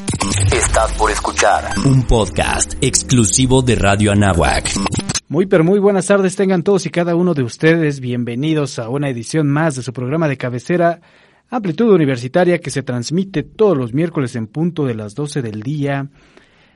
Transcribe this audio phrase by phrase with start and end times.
[0.00, 4.70] Estás por escuchar un podcast exclusivo de Radio Anáhuac.
[5.28, 8.00] Muy pero muy buenas tardes tengan todos y cada uno de ustedes.
[8.00, 11.00] Bienvenidos a una edición más de su programa de cabecera
[11.50, 16.08] Amplitud Universitaria que se transmite todos los miércoles en punto de las 12 del día.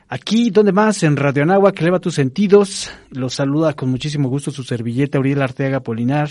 [0.08, 2.90] Aquí, donde más, en Radio Anáhuac, eleva tus sentidos.
[3.10, 6.30] Los saluda con muchísimo gusto su servilleta Uriel Arteaga Polinar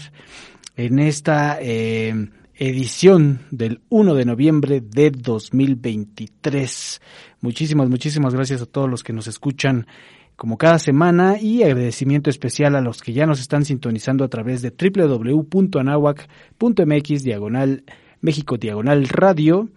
[0.75, 7.01] en esta eh, edición del 1 de noviembre de 2023.
[7.41, 9.85] Muchísimas, muchísimas gracias a todos los que nos escuchan
[10.35, 14.61] como cada semana y agradecimiento especial a los que ya nos están sintonizando a través
[14.61, 17.83] de www.anahuac.mx diagonal
[18.21, 19.69] México diagonal radio.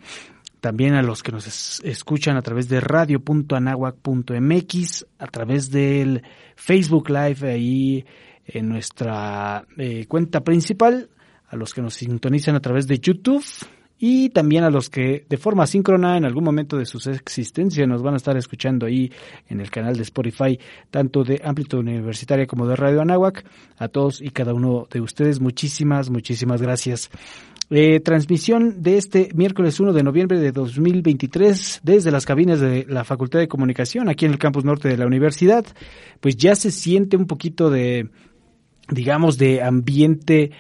[0.61, 6.23] También a los que nos escuchan a través de radio.anahuac.mx, a través del
[6.57, 8.05] Facebook Live ahí
[8.47, 11.11] en nuestra eh, cuenta principal,
[11.49, 13.45] a los que nos sintonizan a través de YouTube
[13.99, 18.03] y también a los que de forma síncrona en algún momento de su existencia nos
[18.03, 19.11] van a estar escuchando ahí
[19.49, 20.59] en el canal de Spotify,
[20.91, 23.45] tanto de Amplitud Universitaria como de Radio Anáhuac.
[23.79, 27.11] A todos y cada uno de ustedes, muchísimas, muchísimas gracias.
[27.69, 33.03] Eh, transmisión de este miércoles 1 de noviembre de 2023 desde las cabinas de la
[33.03, 35.65] Facultad de Comunicación aquí en el campus norte de la universidad.
[36.21, 38.09] Pues ya se siente un poquito de,
[38.91, 40.53] digamos, de ambiente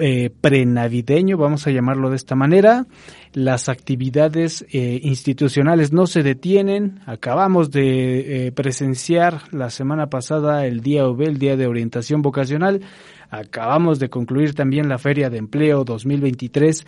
[0.00, 2.86] eh, prenavideño, vamos a llamarlo de esta manera.
[3.32, 7.00] Las actividades eh, institucionales no se detienen.
[7.06, 12.80] Acabamos de eh, presenciar la semana pasada el Día OB, el Día de Orientación Vocacional.
[13.30, 16.84] Acabamos de concluir también la Feria de Empleo 2023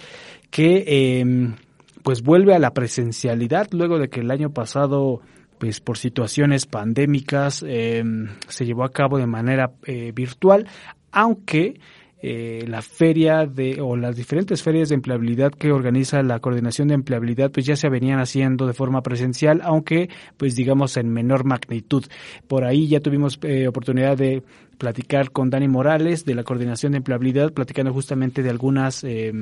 [0.51, 1.55] que em,
[2.03, 5.21] pues vuelve a la presencialidad luego de que el año pasado
[5.63, 10.67] pues por situaciones pandémicas em, se llevó a cabo de manera eh, virtual,
[11.13, 11.79] aunque
[12.25, 16.95] eh, la feria de o las diferentes ferias de empleabilidad que organiza la coordinación de
[16.95, 22.05] empleabilidad pues ya se venían haciendo de forma presencial aunque pues digamos en menor magnitud.
[22.47, 24.45] Por ahí ya tuvimos eh, oportunidad de
[24.79, 29.33] platicar con Dani Morales de la coordinación de empleabilidad platicando justamente de algunas eh,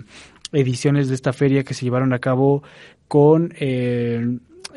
[0.53, 2.63] ediciones de esta feria que se llevaron a cabo
[3.09, 3.53] con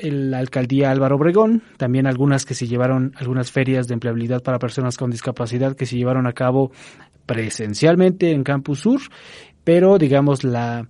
[0.02, 4.98] la alcaldía Álvaro Obregón, también algunas que se llevaron, algunas ferias de empleabilidad para personas
[4.98, 6.72] con discapacidad que se llevaron a cabo
[7.26, 9.02] presencialmente en Campus Sur,
[9.64, 10.88] pero digamos la,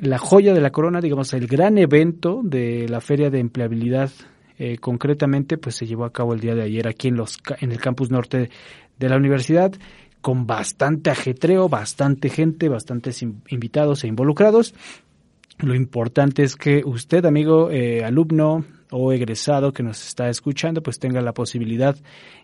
[0.00, 4.10] la joya de la corona, digamos el gran evento de la feria de empleabilidad
[4.58, 7.72] eh, concretamente, pues se llevó a cabo el día de ayer aquí en los en
[7.72, 8.50] el campus norte
[8.98, 9.72] de la universidad
[10.20, 14.74] con bastante ajetreo, bastante gente, bastantes invitados e involucrados.
[15.58, 20.98] Lo importante es que usted, amigo, eh, alumno o egresado que nos está escuchando, pues
[20.98, 21.96] tenga la posibilidad,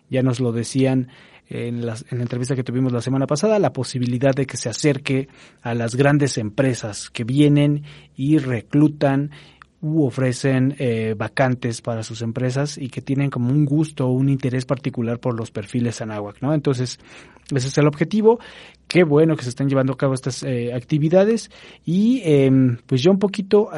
[0.09, 1.09] ya nos lo decían
[1.49, 4.69] en la, en la entrevista que tuvimos la semana pasada, la posibilidad de que se
[4.69, 5.29] acerque
[5.61, 7.83] a las grandes empresas que vienen
[8.15, 9.31] y reclutan
[9.79, 14.27] u ofrecen eh, vacantes para sus empresas y que tienen como un gusto o un
[14.27, 16.53] interés particular por los perfiles Anáhuac, ¿no?
[16.53, 16.99] Entonces,
[17.55, 18.39] ese es el objetivo.
[18.87, 21.51] Qué bueno que se están llevando a cabo estas eh, actividades
[21.85, 23.69] y em, pues yo un poquito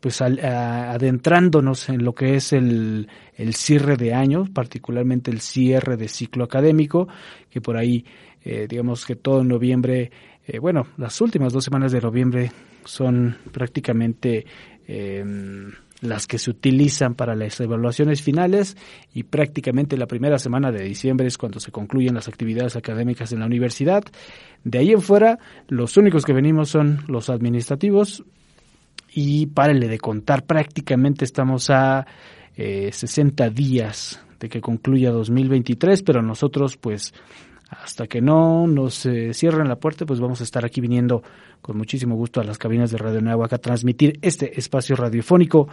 [0.00, 6.08] pues adentrándonos en lo que es el, el cierre de año, particularmente el cierre de
[6.08, 7.06] ciclo académico,
[7.50, 8.04] que por ahí
[8.42, 10.10] eh, digamos que todo noviembre,
[10.46, 12.50] eh, bueno, las últimas dos semanas de noviembre
[12.84, 14.46] son prácticamente
[14.88, 15.22] eh,
[16.00, 18.78] las que se utilizan para las evaluaciones finales
[19.12, 23.40] y prácticamente la primera semana de diciembre es cuando se concluyen las actividades académicas en
[23.40, 24.04] la universidad.
[24.64, 25.38] De ahí en fuera,
[25.68, 28.24] los únicos que venimos son los administrativos
[29.12, 32.06] y párenle de contar, prácticamente estamos a
[32.56, 37.12] eh, 60 días de que concluya 2023, pero nosotros pues
[37.70, 41.22] hasta que no nos eh, cierren la puerta, pues vamos a estar aquí viniendo
[41.62, 45.68] con muchísimo gusto a las cabinas de Radio Nahuac a transmitir este espacio radiofónico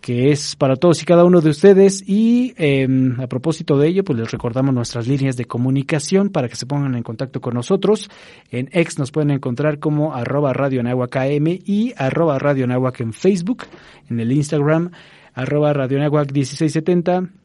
[0.00, 2.02] que es para todos y cada uno de ustedes.
[2.06, 6.56] Y em, a propósito de ello, pues les recordamos nuestras líneas de comunicación para que
[6.56, 8.08] se pongan en contacto con nosotros.
[8.50, 13.12] En ex nos pueden encontrar como arroba Radio Nahuac AM y arroba Radio Nahuac en
[13.12, 13.64] Facebook,
[14.08, 14.90] en el Instagram
[15.34, 17.41] arroba Radio Nahuac 1670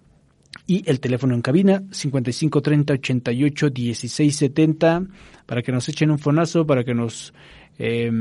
[0.66, 5.04] y el teléfono en cabina 5530 88 1670
[5.46, 7.34] para que nos echen un fonazo, para que nos
[7.78, 8.12] eh,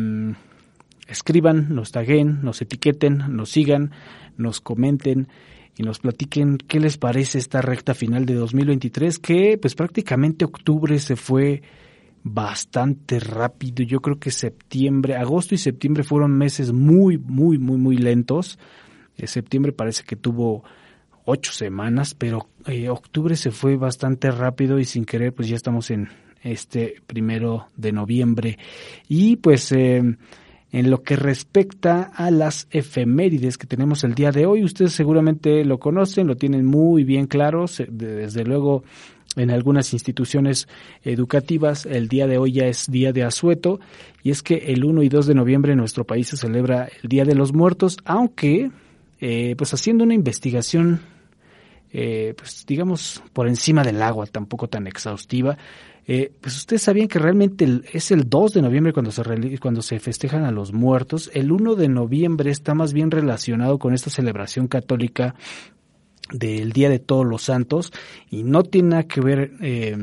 [1.08, 3.92] escriban, nos taguen, nos etiqueten, nos sigan,
[4.36, 5.28] nos comenten
[5.76, 10.98] y nos platiquen qué les parece esta recta final de 2023 que pues prácticamente octubre
[10.98, 11.62] se fue
[12.22, 13.84] bastante rápido.
[13.84, 18.58] Yo creo que septiembre, agosto y septiembre fueron meses muy, muy, muy, muy lentos.
[19.16, 20.64] Eh, septiembre parece que tuvo
[21.26, 25.90] ocho semanas, pero eh, octubre se fue bastante rápido y sin querer pues ya estamos
[25.90, 26.08] en
[26.42, 28.58] este primero de noviembre.
[29.08, 30.02] Y pues eh,
[30.72, 35.64] en lo que respecta a las efemérides que tenemos el día de hoy, ustedes seguramente
[35.64, 38.84] lo conocen, lo tienen muy bien claro, desde luego
[39.36, 40.68] en algunas instituciones
[41.02, 43.80] educativas el día de hoy ya es día de asueto
[44.22, 47.08] y es que el 1 y 2 de noviembre en nuestro país se celebra el
[47.08, 48.70] Día de los Muertos, aunque
[49.20, 51.00] eh, pues haciendo una investigación
[51.92, 55.56] eh, pues digamos por encima del agua, tampoco tan exhaustiva,
[56.08, 59.22] eh, pues ustedes sabían que realmente es el 2 de noviembre cuando se,
[59.58, 61.30] cuando se festejan a los muertos.
[61.34, 65.34] El 1 de noviembre está más bien relacionado con esta celebración católica
[66.32, 67.92] del Día de Todos los Santos
[68.30, 69.96] y no tiene nada que ver eh,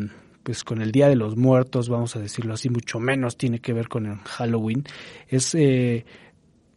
[0.43, 3.71] pues con el Día de los Muertos, vamos a decirlo así, mucho menos tiene que
[3.71, 4.83] ver con el Halloween.
[5.29, 6.05] Es eh,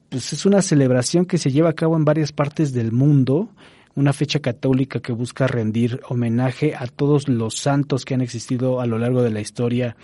[0.08, 3.48] pues es una celebración que se lleva a cabo en varias partes del mundo
[3.96, 8.86] una fecha católica que busca rendir homenaje a todos los santos que han existido a
[8.86, 9.96] lo largo de la historia,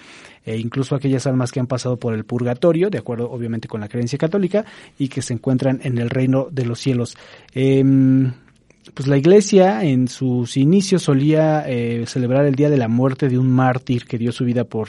[0.44, 3.88] e incluso aquellas almas que han pasado por el purgatorio, de acuerdo obviamente con la
[3.88, 4.64] creencia católica,
[4.98, 7.16] y que se encuentran en el reino de los cielos.
[7.52, 8.32] Em,
[8.94, 13.38] pues la iglesia en sus inicios solía eh, celebrar el día de la muerte de
[13.38, 14.88] un mártir que dio su vida por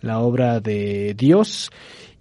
[0.00, 1.70] la obra de Dios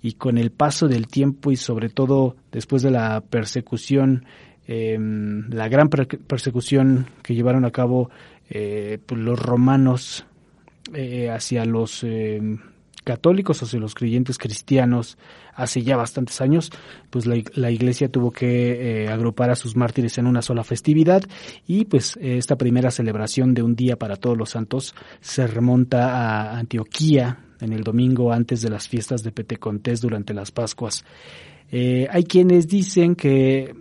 [0.02, 4.26] y con el paso del tiempo y sobre todo después de la persecución
[4.74, 4.98] eh,
[5.50, 8.10] la gran persecución que llevaron a cabo
[8.50, 10.26] eh, pues, los romanos
[10.94, 12.60] eh, hacia los em,
[13.04, 15.18] católicos, hacia los creyentes cristianos
[15.54, 16.72] hace ya bastantes años,
[17.10, 21.22] pues la, la iglesia tuvo que eh, agrupar a sus mártires en una sola festividad
[21.68, 26.60] y pues esta primera celebración de un día para todos los santos se remonta a
[26.60, 31.04] Antioquía en el domingo antes de las fiestas de Petecontés durante las Pascuas.
[31.72, 33.76] hay quienes dicen que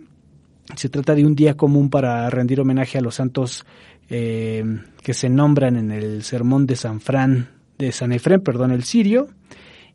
[0.75, 3.65] se trata de un día común para rendir homenaje a los santos
[4.09, 4.63] eh,
[5.03, 9.29] que se nombran en el sermón de San Fran, de San Efrén, perdón, el sirio,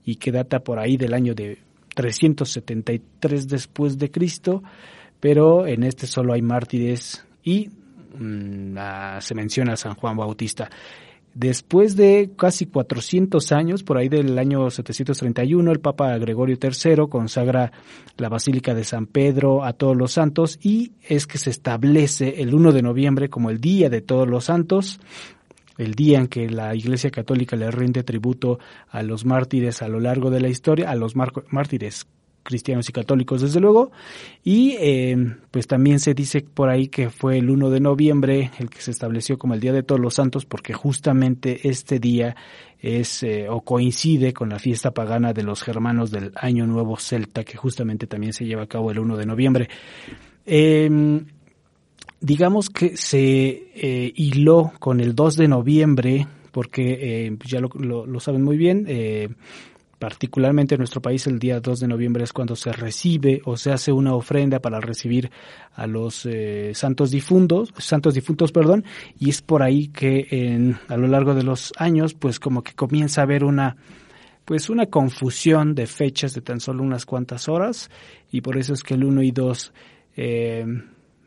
[0.04, 1.58] y que data por ahí del año de
[1.94, 4.62] 373 después de Cristo,
[5.20, 7.68] pero en este solo hay mártires y
[8.18, 8.76] mm,
[9.20, 10.70] se menciona a San Juan Bautista.
[11.36, 17.72] Después de casi 400 años, por ahí del año 731, el Papa Gregorio III consagra
[18.16, 22.54] la Basílica de San Pedro a todos los santos y es que se establece el
[22.54, 24.98] 1 de noviembre como el Día de Todos los Santos,
[25.76, 30.00] el día en que la Iglesia Católica le rinde tributo a los mártires a lo
[30.00, 32.06] largo de la historia, a los mártires
[32.46, 33.90] cristianos y católicos desde luego
[34.42, 38.70] y eh, pues también se dice por ahí que fue el 1 de noviembre el
[38.70, 42.36] que se estableció como el Día de Todos los Santos porque justamente este día
[42.78, 47.44] es eh, o coincide con la fiesta pagana de los germanos del Año Nuevo Celta
[47.44, 49.68] que justamente también se lleva a cabo el 1 de noviembre.
[50.46, 51.26] Em,
[52.20, 57.68] digamos que se eh, hiló con el 2 de noviembre porque ya lo,
[58.06, 58.86] lo, saben muy bien,
[59.98, 63.72] particularmente en nuestro país el día 2 de noviembre es cuando se recibe o se
[63.72, 65.30] hace una ofrenda para recibir
[65.74, 68.84] a los eh, santos difuntos, santos difuntos, perdón,
[69.18, 72.74] y es por ahí que en, a lo largo de los años pues como que
[72.74, 73.76] comienza a haber una
[74.44, 77.90] pues una confusión de fechas de tan solo unas cuantas horas
[78.30, 79.72] y por eso es que el 1 y 2
[80.16, 80.64] eh,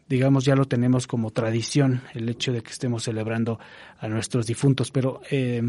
[0.07, 3.59] digamos ya lo tenemos como tradición el hecho de que estemos celebrando
[3.99, 5.61] a nuestros difuntos, pero eh,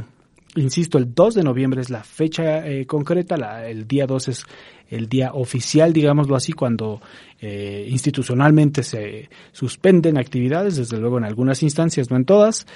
[0.57, 4.45] Insisto, el 2 de noviembre es la fecha eh, concreta, la, el día 2 es
[4.88, 7.00] el día oficial, digámoslo así, cuando
[7.40, 12.66] eh, institucionalmente se suspenden actividades, desde luego en algunas instancias, no en todas,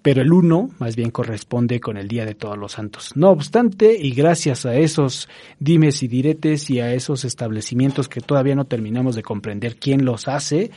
[0.00, 3.12] pero el 1 más bien corresponde con el Día de Todos los Santos.
[3.14, 5.28] No obstante, y gracias a esos
[5.60, 10.28] dimes y diretes y a esos establecimientos que todavía no terminamos de comprender quién los
[10.28, 10.70] hace,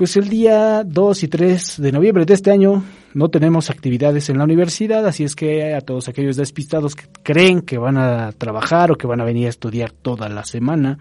[0.00, 4.38] pues el día 2 y 3 de noviembre de este año no tenemos actividades en
[4.38, 8.90] la universidad, así es que a todos aquellos despistados que creen que van a trabajar
[8.90, 10.96] o que van a venir a estudiar toda la semana,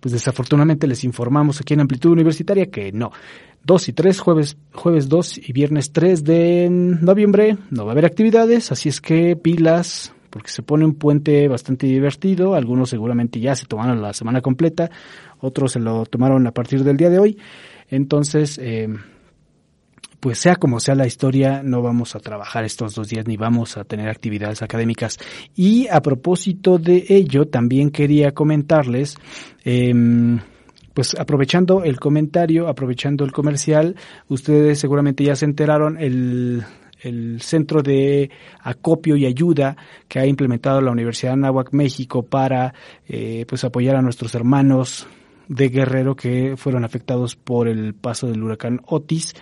[0.00, 3.10] pues desafortunadamente les informamos aquí en Amplitud Universitaria que no.
[3.64, 8.04] 2 y 3, jueves, jueves 2 y viernes 3 de noviembre no va a haber
[8.04, 13.54] actividades, así es que pilas, porque se pone un puente bastante divertido, algunos seguramente ya
[13.56, 14.90] se tomaron la semana completa,
[15.40, 17.38] otros se lo tomaron a partir del día de hoy.
[17.88, 18.88] Entonces, eh,
[20.20, 23.76] pues sea como sea la historia, no vamos a trabajar estos dos días ni vamos
[23.76, 25.18] a tener actividades académicas.
[25.54, 29.16] Y a propósito de ello, también quería comentarles,
[29.64, 30.40] em,
[30.94, 33.96] pues aprovechando el comentario, aprovechando el comercial,
[34.28, 36.64] ustedes seguramente ya se enteraron el,
[37.00, 38.30] el centro de
[38.62, 39.76] acopio y ayuda
[40.08, 42.74] que ha implementado la Universidad de Anáhuac México para
[43.06, 45.06] eh, pues apoyar a nuestros hermanos
[45.48, 49.34] de Guerrero que fueron afectados por el paso del huracán Otis.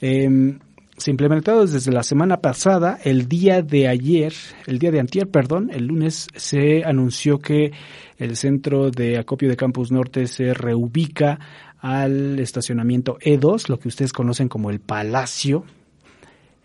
[0.00, 0.58] Eh,
[0.96, 2.98] se implementado desde la semana pasada.
[3.02, 4.32] El día de ayer,
[4.66, 7.72] el día de antier, perdón, el lunes se anunció que
[8.18, 11.40] el centro de acopio de Campus Norte se reubica
[11.80, 15.64] al estacionamiento E2, lo que ustedes conocen como el Palacio,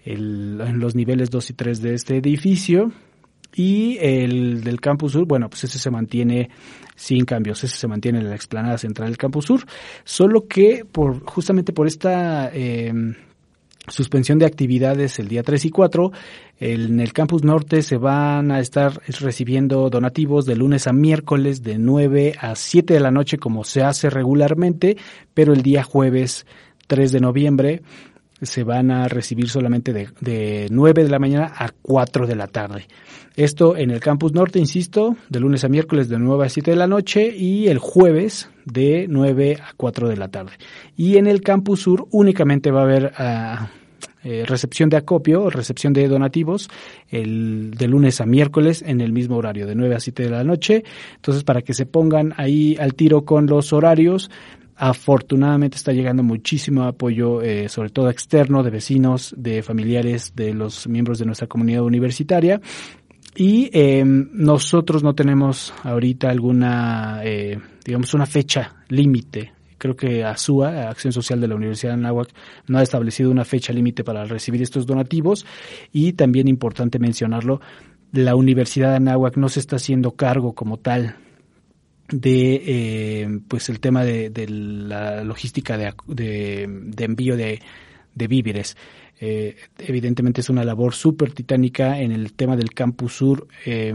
[0.05, 2.91] en los niveles 2 y 3 de este edificio.
[3.57, 6.51] Y el del Campus Sur, bueno, pues ese se mantiene
[6.95, 9.65] sin cambios, ese se mantiene en la explanada central del Campus Sur,
[10.03, 12.93] solo que por justamente por esta eh,
[13.87, 16.11] suspensión de actividades el día 3 y 4.
[16.59, 21.79] En el campus norte se van a estar recibiendo donativos de lunes a miércoles de
[21.79, 24.97] 9 a 7 de la noche como se hace regularmente,
[25.33, 26.45] pero el día jueves
[26.85, 27.81] 3 de noviembre
[28.41, 32.47] se van a recibir solamente de, de 9 de la mañana a 4 de la
[32.47, 32.87] tarde.
[33.35, 36.77] Esto en el campus norte, insisto, de lunes a miércoles de 9 a 7 de
[36.77, 40.53] la noche y el jueves de 9 a 4 de la tarde.
[40.95, 43.67] Y en el campus sur únicamente va a haber uh,
[44.23, 46.67] eh, recepción de acopio, recepción de donativos,
[47.09, 50.43] el de lunes a miércoles en el mismo horario, de 9 a 7 de la
[50.43, 50.83] noche.
[51.15, 54.31] Entonces, para que se pongan ahí al tiro con los horarios,
[54.79, 60.87] Afortunadamente está llegando muchísimo apoyo, eh, sobre todo externo, de vecinos, de familiares, de los
[60.87, 62.61] miembros de nuestra comunidad universitaria.
[63.35, 70.89] Y eh, nosotros no tenemos ahorita alguna, eh, digamos, una fecha límite creo que ASUA,
[70.89, 72.29] Acción Social de la Universidad de Anáhuac,
[72.67, 75.45] no ha establecido una fecha límite para recibir estos donativos
[75.93, 77.61] y también importante mencionarlo,
[78.11, 81.15] la Universidad de Anáhuac no se está haciendo cargo como tal
[82.09, 87.61] de eh, pues el tema de, la logística de, de, envío de,
[88.15, 88.77] de víveres.
[89.19, 93.93] Eh, evidentemente es una labor súper titánica en el tema del campus sur, eh,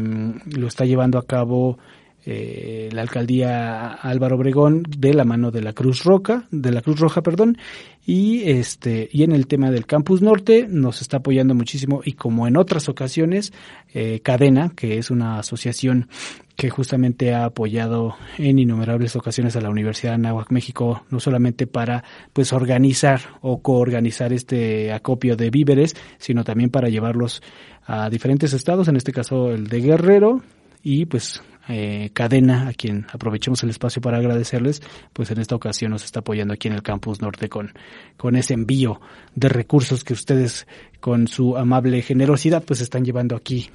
[0.57, 1.79] lo está llevando a cabo
[2.25, 7.01] eh, la alcaldía Álvaro Obregón de la mano de la Cruz Roja, de la Cruz
[7.01, 7.59] Roja, perdón,
[8.07, 12.47] y este y en el tema del Campus Norte nos está apoyando muchísimo y como
[12.47, 13.53] en otras ocasiones
[13.93, 16.09] eh, Cadena, que es una asociación
[16.55, 21.67] que justamente ha apoyado en innumerables ocasiones a la Universidad de Anáhuac México, no solamente
[21.67, 27.43] para pues organizar o coorganizar este acopio de víveres, sino también para llevarlos
[27.85, 30.43] a diferentes estados, en este caso el de Guerrero,
[30.83, 35.93] y pues eh, cadena, a quien aprovechemos el espacio para agradecerles, pues en esta ocasión
[35.93, 37.73] nos está apoyando aquí en el Campus Norte con,
[38.17, 39.01] con ese envío
[39.35, 40.67] de recursos que ustedes
[40.99, 43.71] con su amable generosidad pues están llevando aquí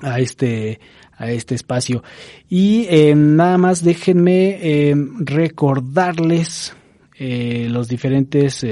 [0.00, 0.80] a este
[1.18, 2.02] a este espacio.
[2.48, 6.74] Y eh, nada más déjenme eh, recordarles
[7.18, 8.66] los diferentes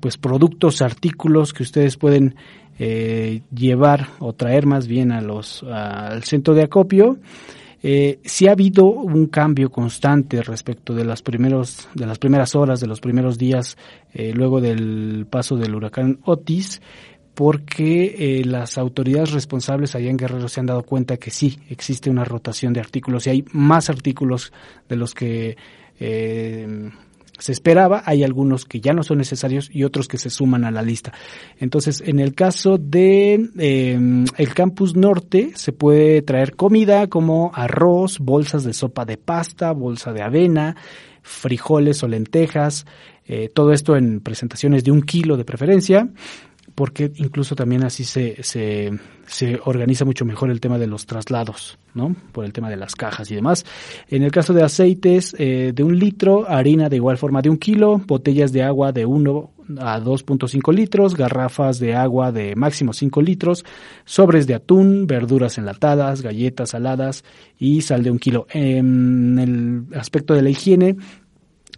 [0.00, 2.36] pues productos artículos que ustedes pueden
[2.78, 7.18] eh, llevar o traer más bien a los al centro de acopio
[7.82, 12.80] eh, si ha habido un cambio constante respecto de las primeros de las primeras horas
[12.80, 13.76] de los primeros días
[14.12, 16.80] eh, luego del paso del huracán Otis
[17.36, 22.08] porque eh, las autoridades responsables allá en Guerrero se han dado cuenta que sí existe
[22.08, 24.54] una rotación de artículos y hay más artículos
[24.88, 25.58] de los que
[26.00, 26.90] eh,
[27.38, 30.70] se esperaba, hay algunos que ya no son necesarios y otros que se suman a
[30.70, 31.12] la lista.
[31.58, 38.18] Entonces, en el caso de eh, el campus norte, se puede traer comida como arroz,
[38.18, 40.76] bolsas de sopa de pasta, bolsa de avena,
[41.22, 42.86] frijoles o lentejas,
[43.26, 46.08] eh, todo esto en presentaciones de un kilo de preferencia
[46.76, 48.92] porque incluso también así se, se,
[49.26, 52.14] se, organiza mucho mejor el tema de los traslados, ¿no?
[52.32, 53.64] Por el tema de las cajas y demás.
[54.08, 57.56] En el caso de aceites, eh, de un litro, harina de igual forma de un
[57.56, 63.22] kilo, botellas de agua de 1 a 2.5 litros, garrafas de agua de máximo 5
[63.22, 63.64] litros,
[64.04, 67.24] sobres de atún, verduras enlatadas, galletas saladas
[67.58, 68.46] y sal de un kilo.
[68.50, 70.96] En el aspecto de la higiene,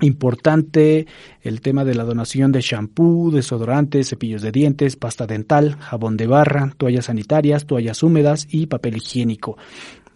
[0.01, 1.07] Importante
[1.43, 6.27] el tema de la donación de shampoo, desodorantes, cepillos de dientes, pasta dental, jabón de
[6.27, 9.57] barra, toallas sanitarias, toallas húmedas y papel higiénico.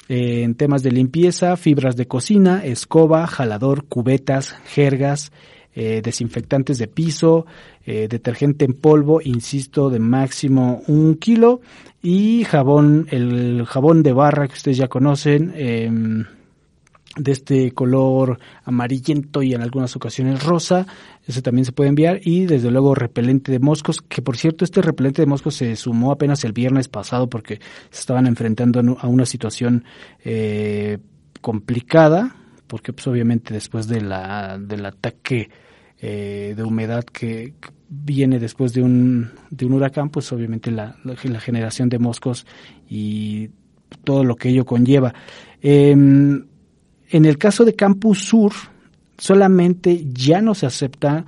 [0.08, 5.32] Eh, en temas de limpieza, fibras de cocina, escoba, jalador, cubetas, jergas,
[5.74, 7.46] eh, desinfectantes de piso,
[7.86, 11.60] eh, detergente en polvo, insisto, de máximo un kilo
[12.02, 16.26] y jabón, el jabón de barra que ustedes ya conocen, em,
[17.16, 20.86] de este color amarillento y en algunas ocasiones rosa,
[21.26, 24.80] ese también se puede enviar y desde luego repelente de moscos, que por cierto este
[24.80, 29.26] repelente de moscos se sumó apenas el viernes pasado porque se estaban enfrentando a una
[29.26, 29.84] situación
[30.24, 30.98] eh,
[31.40, 32.34] complicada,
[32.66, 35.50] porque pues obviamente después de la, del ataque
[36.00, 37.54] eh, de humedad que
[37.88, 42.46] viene después de un, de un huracán, pues obviamente la, la, generación de moscos
[42.88, 43.50] y
[44.02, 45.14] todo lo que ello conlleva.
[45.60, 46.46] Em,
[47.12, 48.52] en el caso de Campus Sur,
[49.18, 51.26] solamente ya no se acepta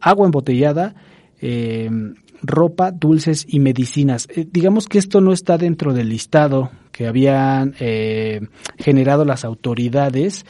[0.00, 0.94] agua embotellada,
[1.40, 4.28] em, ropa, dulces y medicinas.
[4.34, 8.40] Eh, digamos que esto no está dentro del listado que habían eh,
[8.78, 10.46] generado las autoridades,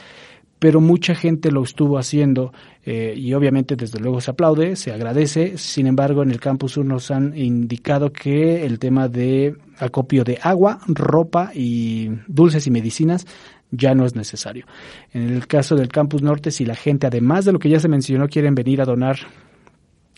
[0.59, 2.53] pero mucha gente lo estuvo haciendo
[2.85, 5.57] eh, y obviamente desde luego se aplaude, se agradece.
[5.57, 10.39] Sin embargo, en el Campus Sur nos han indicado que el tema de acopio de
[10.41, 13.27] agua, ropa y dulces y medicinas
[13.71, 14.65] ya no es necesario.
[15.13, 17.87] En el caso del Campus Norte, si la gente, además de lo que ya se
[17.87, 19.17] mencionó, quieren venir a donar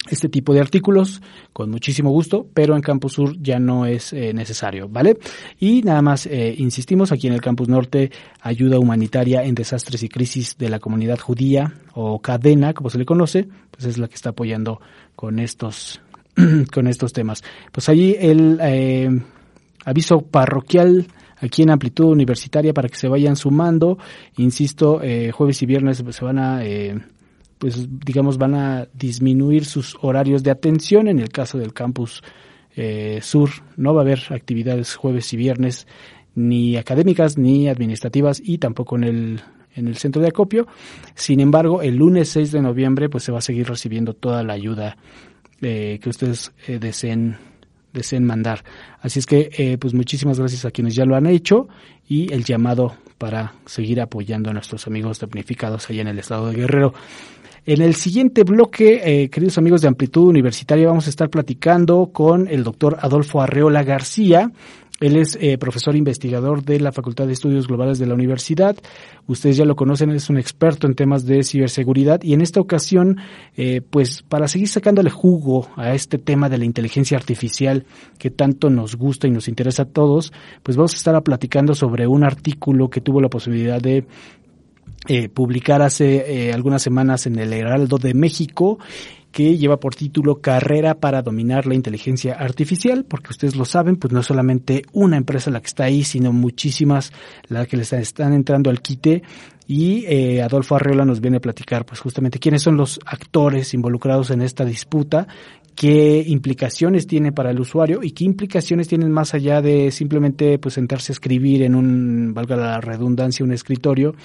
[0.10, 4.34] este tipo de artículos con muchísimo gusto, pero en Campus Sur ya no es eh,
[4.34, 5.18] necesario, ¿vale?
[5.60, 10.10] Y nada más, eh, insistimos, aquí en el Campus Norte, ayuda humanitaria en desastres y
[10.10, 14.16] crisis de la comunidad judía o cadena, como se le conoce, pues es la que
[14.16, 14.80] está apoyando
[15.16, 16.02] con estos,
[16.74, 17.44] con estos temas.
[17.72, 19.10] Pues allí el eh,
[19.86, 21.08] aviso parroquial
[21.42, 23.98] aquí en Amplitud Universitaria para que se vayan sumando.
[24.38, 27.00] Insisto, eh, jueves y viernes se van a, eh,
[27.58, 31.08] pues digamos, van a disminuir sus horarios de atención.
[31.08, 32.22] En el caso del campus
[32.76, 35.88] eh, sur, no va a haber actividades jueves y viernes
[36.36, 39.42] ni académicas ni administrativas y tampoco en el
[39.76, 40.68] en el centro de acopio.
[41.14, 44.54] Sin embargo, el lunes 6 de noviembre pues se va a seguir recibiendo toda la
[44.54, 44.98] ayuda
[45.62, 47.38] que ustedes deseen
[47.94, 48.64] deseen mandar.
[49.02, 51.68] Así es que, eh, pues muchísimas gracias a quienes ya lo han hecho
[52.08, 56.56] y el llamado para seguir apoyando a nuestros amigos damnificados allá en el estado de
[56.56, 56.94] Guerrero.
[57.66, 62.48] En el siguiente bloque, eh, queridos amigos de Amplitud Universitaria, vamos a estar platicando con
[62.48, 64.52] el doctor Adolfo Arreola García.
[65.00, 68.76] Él es eh, profesor investigador de la Facultad de Estudios Globales de la Universidad.
[69.28, 73.18] Ustedes ya lo conocen, es un experto en temas de ciberseguridad y en esta ocasión,
[73.56, 77.86] eh, pues para seguir sacándole jugo a este tema de la inteligencia artificial
[78.18, 82.06] que tanto nos gusta y nos interesa a todos, pues vamos a estar platicando sobre
[82.06, 84.06] un artículo que tuvo la posibilidad de
[85.08, 88.80] eh, publicar hace algunas semanas en el Heraldo de México
[89.32, 94.12] que lleva por título Carrera para dominar la inteligencia artificial, porque ustedes lo saben, pues
[94.12, 97.12] no es solamente una empresa la que está ahí, sino muchísimas
[97.48, 99.22] las que les están entrando al quite.
[99.68, 104.32] Y eh, Adolfo Arreola nos viene a platicar pues justamente quiénes son los actores involucrados
[104.32, 105.28] en esta disputa,
[105.76, 110.74] qué implicaciones tiene para el usuario y qué implicaciones tienen más allá de simplemente pues
[110.74, 114.16] sentarse a escribir en un, valga la redundancia, un escritorio,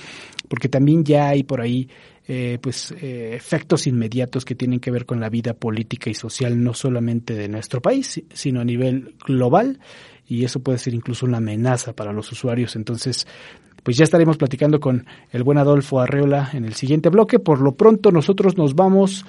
[0.48, 1.88] porque también ya hay por ahí
[2.26, 6.62] eh, pues eh, efectos inmediatos que tienen que ver con la vida política y social
[6.62, 9.78] no solamente de nuestro país sino a nivel global
[10.26, 12.76] y eso puede ser incluso una amenaza para los usuarios.
[12.76, 13.26] Entonces
[13.82, 17.38] pues ya estaremos platicando con el buen Adolfo Arreola en el siguiente bloque.
[17.38, 19.26] Por lo pronto nosotros nos vamos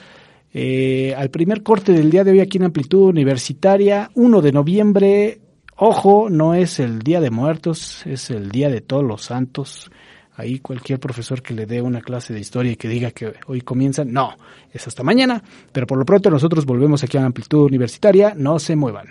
[0.54, 5.40] eh, al primer corte del día de hoy aquí en Amplitud Universitaria 1 de noviembre.
[5.76, 9.92] Ojo no es el día de muertos es el día de todos los santos
[10.36, 13.62] ahí cualquier profesor que le dé una clase de historia y que diga que hoy
[13.62, 14.36] comienza, no,
[14.71, 18.76] es hasta mañana, pero por lo pronto nosotros volvemos aquí a Amplitud Universitaria, no se
[18.76, 19.08] muevan.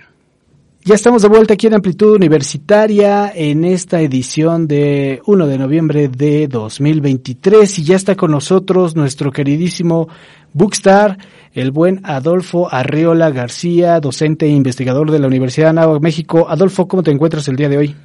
[0.86, 6.08] Ya estamos de vuelta aquí en Amplitud Universitaria en esta edición de 1 de noviembre
[6.08, 10.08] de 2023 y ya está con nosotros nuestro queridísimo
[10.52, 11.16] Bookstar,
[11.54, 16.50] el buen Adolfo Arreola García, docente e investigador de la Universidad de Anáhuac, México.
[16.50, 17.96] Adolfo, ¿cómo te encuentras el día de hoy?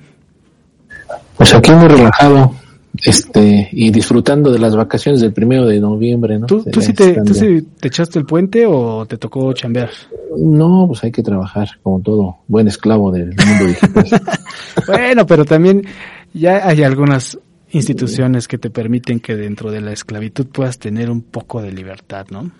[1.35, 2.55] Pues aquí muy relajado,
[3.03, 6.47] este y disfrutando de las vacaciones del primero de noviembre, ¿no?
[6.47, 9.89] ¿Tú, tú, sí te, ¿Tú, sí te, echaste el puente o te tocó chambear?
[10.37, 14.21] No, pues hay que trabajar como todo buen esclavo del mundo digital.
[14.87, 15.85] bueno, pero también
[16.33, 17.39] ya hay algunas
[17.71, 22.25] instituciones que te permiten que dentro de la esclavitud puedas tener un poco de libertad,
[22.31, 22.51] ¿no?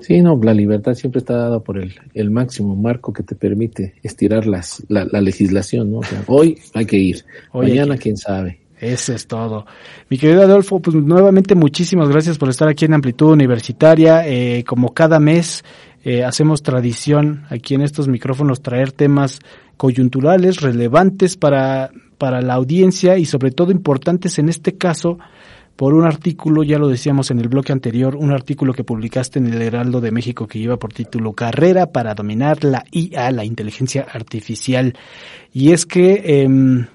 [0.00, 3.94] Sí, no, la libertad siempre está dada por el, el máximo marco que te permite
[4.02, 5.98] estirar las, la, la legislación, ¿no?
[5.98, 8.60] O sea, hoy hay que ir, mañana quién sabe.
[8.80, 9.66] Eso es todo.
[10.08, 14.26] Mi querido Adolfo, pues nuevamente muchísimas gracias por estar aquí en Amplitud Universitaria.
[14.26, 15.64] Eh, como cada mes
[16.04, 19.40] eh, hacemos tradición aquí en estos micrófonos traer temas
[19.76, 25.18] coyunturales, relevantes para, para la audiencia y sobre todo importantes en este caso
[25.74, 29.46] por un artículo, ya lo decíamos en el bloque anterior, un artículo que publicaste en
[29.46, 34.06] el Heraldo de México que lleva por título Carrera para dominar la IA, la inteligencia
[34.12, 34.94] artificial.
[35.52, 36.22] Y es que...
[36.24, 36.88] Eh,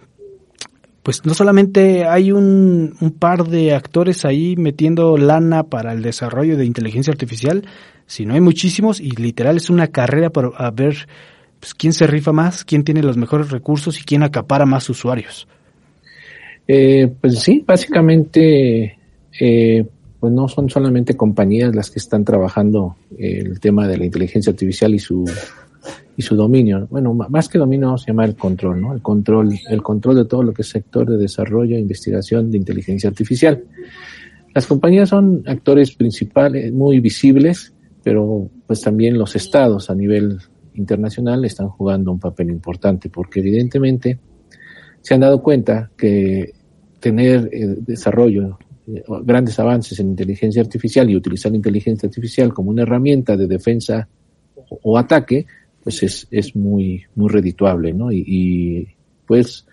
[1.04, 6.58] pues no solamente hay un, un, par de actores ahí metiendo lana para el desarrollo
[6.58, 7.66] de inteligencia artificial,
[8.08, 11.08] sino hay muchísimos y literal es una carrera para ver
[11.60, 15.48] pues, quién se rifa más, quién tiene los mejores recursos y quién acapara más usuarios.
[16.68, 18.98] Eh, pues sí, básicamente,
[19.39, 19.86] eh,
[20.20, 24.94] pues no son solamente compañías las que están trabajando el tema de la inteligencia artificial
[24.94, 25.26] y su
[26.15, 26.88] y su dominio.
[26.89, 28.93] Bueno, más que dominio vamos a llamar el control, ¿no?
[28.93, 33.10] El control, el control de todo lo que es sector de desarrollo investigación de inteligencia
[33.10, 33.63] artificial.
[34.54, 40.38] Las compañías son actores principales, muy visibles, pero pues también los estados a nivel
[40.76, 44.19] internacional están jugando un papel importante, porque evidentemente
[45.02, 46.54] se han dado cuenta que
[47.00, 52.69] tener eh, desarrollo, eh, grandes avances en inteligencia artificial y utilizar la inteligencia artificial como
[52.69, 54.08] una herramienta de defensa
[54.82, 55.46] o ataque,
[55.84, 58.12] pues es, es muy, muy redituable, ¿no?
[58.12, 58.88] Y,
[59.26, 59.65] pues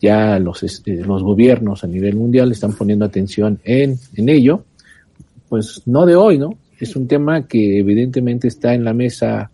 [0.00, 4.64] ya los, este, los gobiernos a nivel mundial están poniendo atención en, en ello,
[5.48, 6.58] pues no de hoy, ¿no?
[6.78, 9.50] Es un tema que evidentemente está en la mesa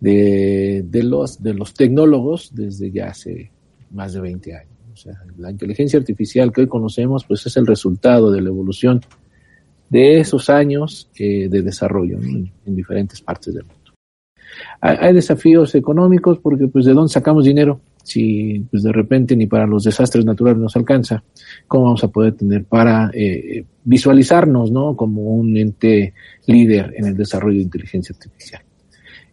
[0.00, 3.50] de, de, los, de los tecnólogos desde ya hace
[3.90, 4.70] más de 20 años.
[4.92, 9.00] O sea, la inteligencia artificial que hoy conocemos, pues es el resultado de la evolución
[9.88, 13.83] de esos años eh, de desarrollo en diferentes partes del mundo.
[14.80, 19.66] Hay, desafíos económicos porque pues de dónde sacamos dinero si pues de repente ni para
[19.66, 21.22] los desastres naturales nos alcanza,
[21.66, 24.94] ¿cómo vamos a poder tener para eh, visualizarnos ¿no?
[24.94, 26.12] como un ente
[26.46, 28.62] líder en el desarrollo de inteligencia artificial?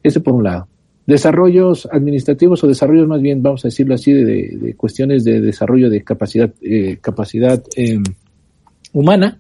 [0.02, 0.68] Ese por un lado.
[1.06, 6.04] Desarrollos administrativos o desarrollos más bien, vamos a decirlo así, de, cuestiones de desarrollo de
[6.04, 8.04] capacidad, eh, capacidad em,
[8.94, 9.40] humana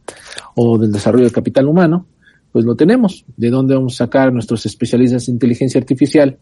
[0.55, 2.05] o del desarrollo de capital humano,
[2.51, 3.25] pues lo tenemos.
[3.37, 6.37] ¿De dónde vamos a sacar nuestros especialistas en inteligencia artificial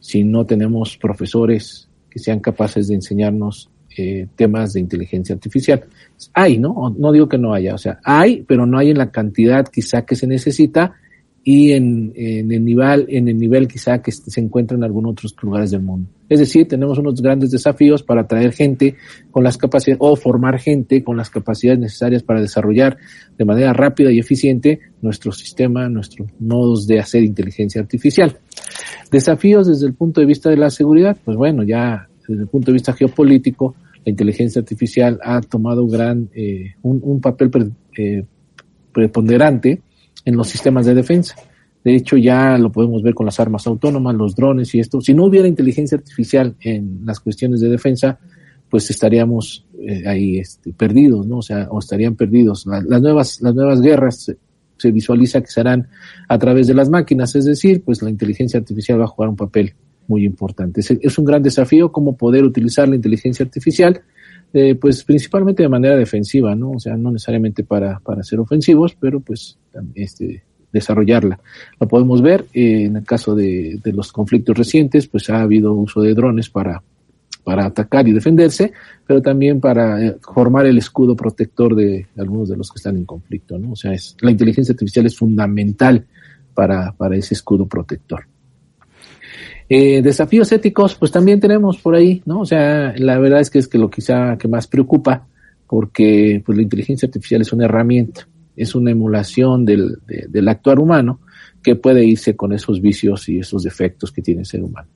[0.00, 5.84] si no tenemos profesores que sean capaces de enseñarnos eh, temas de inteligencia artificial?
[6.32, 6.94] Hay, ¿no?
[6.96, 10.02] No digo que no haya, o sea, hay, pero no hay en la cantidad quizá
[10.02, 10.94] que se necesita
[11.46, 15.36] y en, en, el nivel, en el nivel quizá que se encuentra en algunos otros
[15.42, 16.08] lugares del mundo.
[16.26, 18.96] Es decir, tenemos unos grandes desafíos para atraer gente
[19.30, 22.96] con las capacidades o formar gente con las capacidades necesarias para desarrollar
[23.36, 28.38] de manera rápida y eficiente nuestro sistema, nuestros nodos de hacer inteligencia artificial.
[29.10, 32.68] Desafíos desde el punto de vista de la seguridad, pues bueno, ya desde el punto
[32.68, 37.50] de vista geopolítico, la inteligencia artificial ha tomado gran, eh, un, un, papel
[37.98, 38.24] eh,
[38.92, 39.82] preponderante
[40.24, 41.34] en los sistemas de defensa.
[41.84, 45.02] De hecho, ya lo podemos ver con las armas autónomas, los drones y esto.
[45.02, 48.18] Si no hubiera inteligencia artificial en las cuestiones de defensa,
[48.70, 51.38] pues estaríamos eh, ahí este, perdidos, ¿no?
[51.38, 52.66] O sea, o estarían perdidos.
[52.66, 54.34] las nuevas, las nuevas guerras
[54.76, 55.88] se, visualiza que serán
[56.28, 59.36] a través de las máquinas, es decir, pues la inteligencia artificial va a jugar un
[59.36, 59.74] papel
[60.08, 60.80] muy importante.
[60.80, 64.02] Es, es un gran desafío cómo poder utilizar la inteligencia artificial
[64.56, 66.70] eh, pues principalmente de manera defensiva, ¿no?
[66.70, 69.58] O sea, no necesariamente para, para ser ofensivos, pero pues
[69.96, 71.40] este, desarrollarla.
[71.80, 75.74] Lo podemos ver eh, en el caso de, de, los conflictos recientes, pues ha habido
[75.74, 76.80] uso de drones para,
[77.42, 78.72] para atacar y defenderse,
[79.04, 83.04] pero también para eh, formar el escudo protector de algunos de los que están en
[83.04, 83.72] conflicto, ¿no?
[83.72, 86.06] O sea, es, la inteligencia artificial es fundamental
[86.54, 88.24] para, para ese escudo protector.
[89.68, 92.40] Eh, desafíos éticos, pues también tenemos por ahí, ¿no?
[92.40, 95.26] O sea, la verdad es que es que lo quizá que más preocupa,
[95.66, 101.20] porque pues la inteligencia artificial es una herramienta, es una emulación del, del actuar humano
[101.62, 104.88] que puede irse con esos vicios y esos defectos que tiene el ser humano.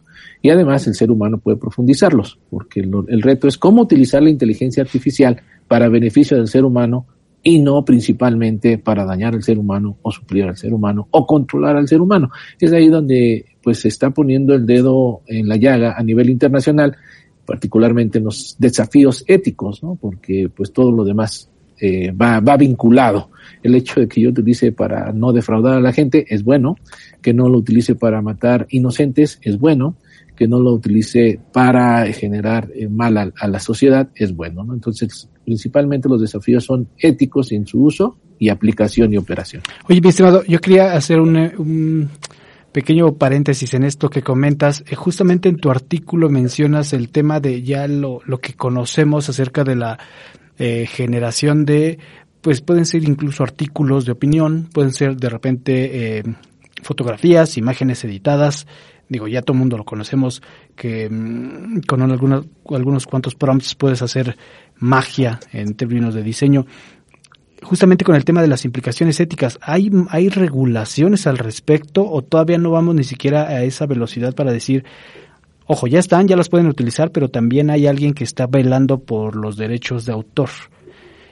[0.43, 4.83] Y además el ser humano puede profundizarlos, porque el reto es cómo utilizar la inteligencia
[4.83, 7.07] artificial para beneficio del ser humano
[7.49, 11.77] y no principalmente para dañar al ser humano o suplir al ser humano o controlar
[11.77, 12.31] al ser humano.
[12.61, 16.95] Es ahí donde pues se está poniendo el dedo en la llaga a nivel internacional,
[17.47, 19.95] particularmente en los desafíos éticos, ¿no?
[19.99, 21.49] Porque pues todo lo demás
[21.81, 23.31] eh, va, va vinculado.
[23.63, 26.77] El hecho de que yo utilice para no defraudar a la gente es bueno,
[27.23, 29.97] que no lo utilice para matar inocentes es bueno,
[30.39, 34.63] que no lo utilice para generar eh, mal a, la sociedad es bueno.
[34.63, 34.73] ¿no?
[34.73, 39.63] Entonces, principalmente los desafíos son éticos en su uso y aplicación y operación.
[39.89, 42.09] Oye, mi estimado, yo quería hacer un, un
[42.71, 44.85] pequeño paréntesis en esto que comentas.
[44.87, 49.65] Eh, justamente en tu artículo mencionas el tema de ya lo, lo que conocemos acerca
[49.65, 49.99] de la
[50.57, 51.99] eh, generación de,
[52.43, 56.23] pues pueden ser incluso artículos de opinión, pueden ser de repente
[56.81, 58.69] fotografías, imágenes editadas,
[59.09, 60.43] digo, ya todo el mundo lo conocemos,
[60.77, 64.37] que mm, con algunos, algunos cuantos prompts puedes hacer
[64.77, 66.67] magia en términos de diseño.
[67.63, 72.59] Justamente con el tema de las implicaciones éticas, ¿hay, ¿hay regulaciones al respecto o todavía
[72.59, 74.85] no vamos ni siquiera a esa velocidad para decir,
[75.67, 79.35] ojo, ya están, ya las pueden utilizar, pero también hay alguien que está velando por
[79.35, 80.51] los derechos de autor.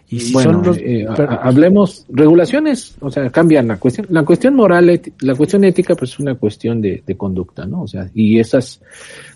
[0.09, 5.01] Y si son los, eh, hablemos regulaciones, o sea, cambian la cuestión, la cuestión moral,
[5.21, 7.83] la cuestión ética, pues es una cuestión de, de, conducta, ¿no?
[7.83, 8.81] O sea, y esas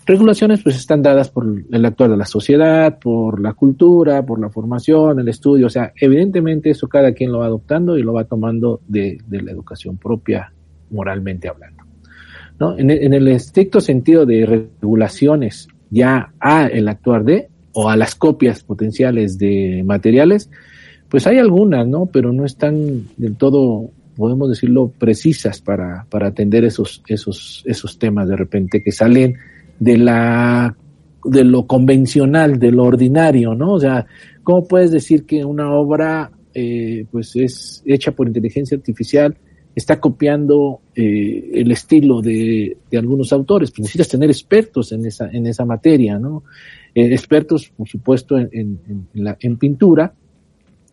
[0.05, 4.49] regulaciones, pues están dadas por el actual de la sociedad, por la cultura, por la
[4.49, 8.23] formación, el estudio, o sea, evidentemente eso cada quien lo va adoptando y lo va
[8.23, 10.53] tomando de, de la educación propia,
[10.89, 11.83] moralmente hablando,
[12.59, 12.77] ¿no?
[12.77, 18.15] En, en el estricto sentido de regulaciones ya a el actuar de, o a las
[18.15, 20.49] copias potenciales de materiales,
[21.09, 22.05] pues hay algunas, ¿no?
[22.05, 28.27] Pero no están del todo, podemos decirlo, precisas para, para atender esos, esos, esos temas
[28.29, 29.35] de repente que salen
[29.79, 30.75] de la
[31.23, 33.73] de lo convencional, de lo ordinario, ¿no?
[33.73, 34.05] O sea,
[34.43, 39.37] ¿cómo puedes decir que una obra eh, pues es hecha por inteligencia artificial
[39.73, 43.69] está copiando eh, el estilo de, de, algunos autores?
[43.71, 46.43] Pues necesitas tener expertos en esa, en esa materia, ¿no?
[46.93, 50.13] Eh, expertos, por supuesto, en, en, la, en, pintura,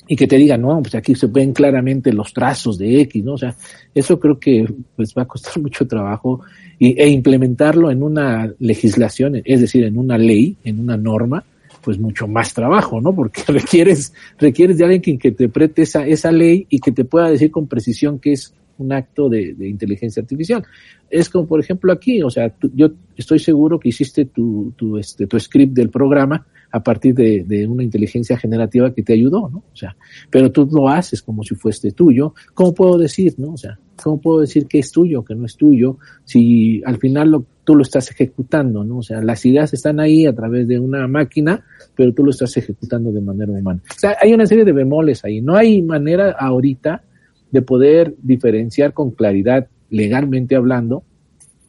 [0.07, 3.35] y que te digan, no, pues aquí se ven claramente los trazos de X, ¿no?
[3.35, 3.55] O sea,
[3.95, 4.65] eso creo que
[4.97, 6.41] pues va a costar mucho trabajo
[6.79, 11.45] y, e implementarlo en una legislación, es decir, en una ley, en una norma,
[11.83, 13.15] pues mucho más trabajo, ¿no?
[13.15, 17.51] Porque requieres, requieres de alguien que interprete esa, esa ley y que te pueda decir
[17.51, 20.65] con precisión qué es un acto de, inteligencia artificial.
[21.11, 25.27] Es como, por ejemplo, aquí, o sea, yo estoy seguro que hiciste tu, tu, este,
[25.27, 29.59] tu script del programa a partir de, de, una inteligencia generativa que te ayudó, ¿no?
[29.73, 29.97] O sea,
[30.31, 32.35] pero tú lo haces como si fuese tuyo.
[32.55, 33.53] ¿Cómo puedo decir, no?
[33.53, 37.31] O sea, ¿cómo puedo decir que es tuyo, que no es tuyo, si al final
[37.31, 38.99] lo, tú lo estás ejecutando, ¿no?
[38.99, 41.65] O sea, las ideas están ahí a través de una máquina,
[41.95, 43.81] pero tú lo estás ejecutando de manera humana.
[43.91, 45.41] O sea, hay una serie de bemoles ahí.
[45.41, 47.03] No hay manera ahorita
[47.51, 51.03] de poder diferenciar con claridad, legalmente hablando,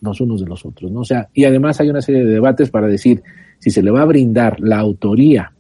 [0.02, 1.04] los unos de los otros, ¿no?
[1.04, 3.22] Sea, y además hay una serie de debates para decir
[3.60, 5.54] si se le va a brindar la autoría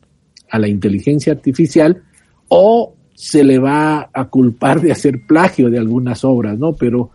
[0.49, 2.03] a la inteligencia artificial
[2.47, 6.73] o se le va a culpar de hacer plagio de algunas obras, ¿no?
[6.73, 7.11] Pero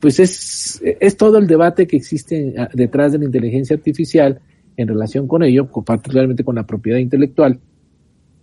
[0.00, 4.40] pues es, es todo el debate que existe detrás de la inteligencia artificial
[4.76, 7.58] en relación con ello, particularmente con la propiedad intelectual,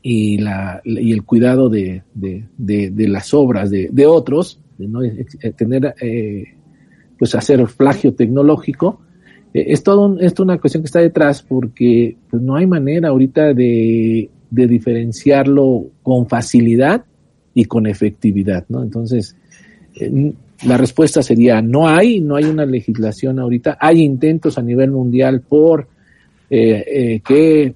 [0.05, 5.25] y, la, y el cuidado de, de, de, las obras de, otros, de no eh,
[5.55, 6.43] tener, eh,
[7.17, 8.99] pues hacer plagio tecnológico,
[9.53, 13.53] eh, es todo es una cuestión que está detrás porque pues, no hay manera ahorita
[13.53, 17.05] de, de diferenciarlo con facilidad
[17.53, 18.83] y con efectividad, ¿no?
[18.83, 19.37] Entonces,
[20.65, 25.41] la respuesta sería no hay, no hay una legislación ahorita, hay intentos a nivel mundial
[25.41, 25.87] por
[26.49, 27.73] eh, que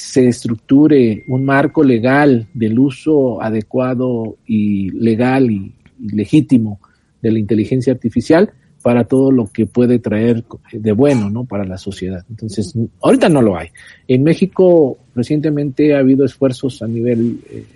[0.00, 6.80] se estructure un marco legal del uso adecuado y legal y, legítimo
[7.20, 11.44] de la inteligencia artificial para todo lo que puede traer de bueno, ¿no?
[11.44, 12.24] Para la sociedad.
[12.30, 13.68] Entonces, ahorita no lo hay.
[14.08, 17.66] En México recientemente ha habido esfuerzos a nivel eh,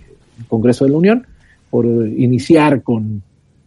[0.47, 1.27] Congreso de la Unión
[1.69, 3.21] por iniciar con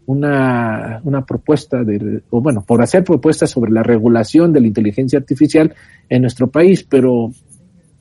[0.07, 5.21] una, una propuesta de, o bueno, por hacer propuestas sobre la regulación de la inteligencia
[5.21, 5.73] artificial
[6.09, 7.31] en nuestro país, pero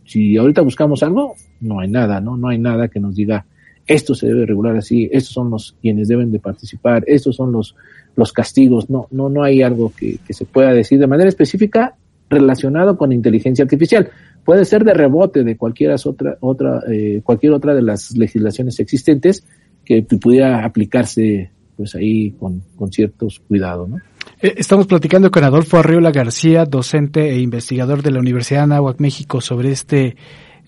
[0.08, 2.36] si ahorita buscamos algo, no hay nada, ¿no?
[2.38, 3.46] No hay nada que nos diga
[3.88, 7.76] esto se debe regular así, estos son los quienes deben de participar, estos son los,
[8.15, 11.96] los castigos, no, no, no hay algo que, se pueda decir de manera específica
[12.30, 14.10] relacionado con inteligencia artificial.
[14.43, 19.46] Puede ser de rebote de cualquier otra, otra, eh, cualquier otra de las legislaciones existentes
[19.86, 23.97] que pudiera aplicarse pues ahí con, con ciertos cuidados, ¿no?
[24.41, 28.99] Eh, estamos platicando con Adolfo Arriola García, docente e investigador de la Universidad de Anáhuac,
[28.99, 30.15] México, sobre este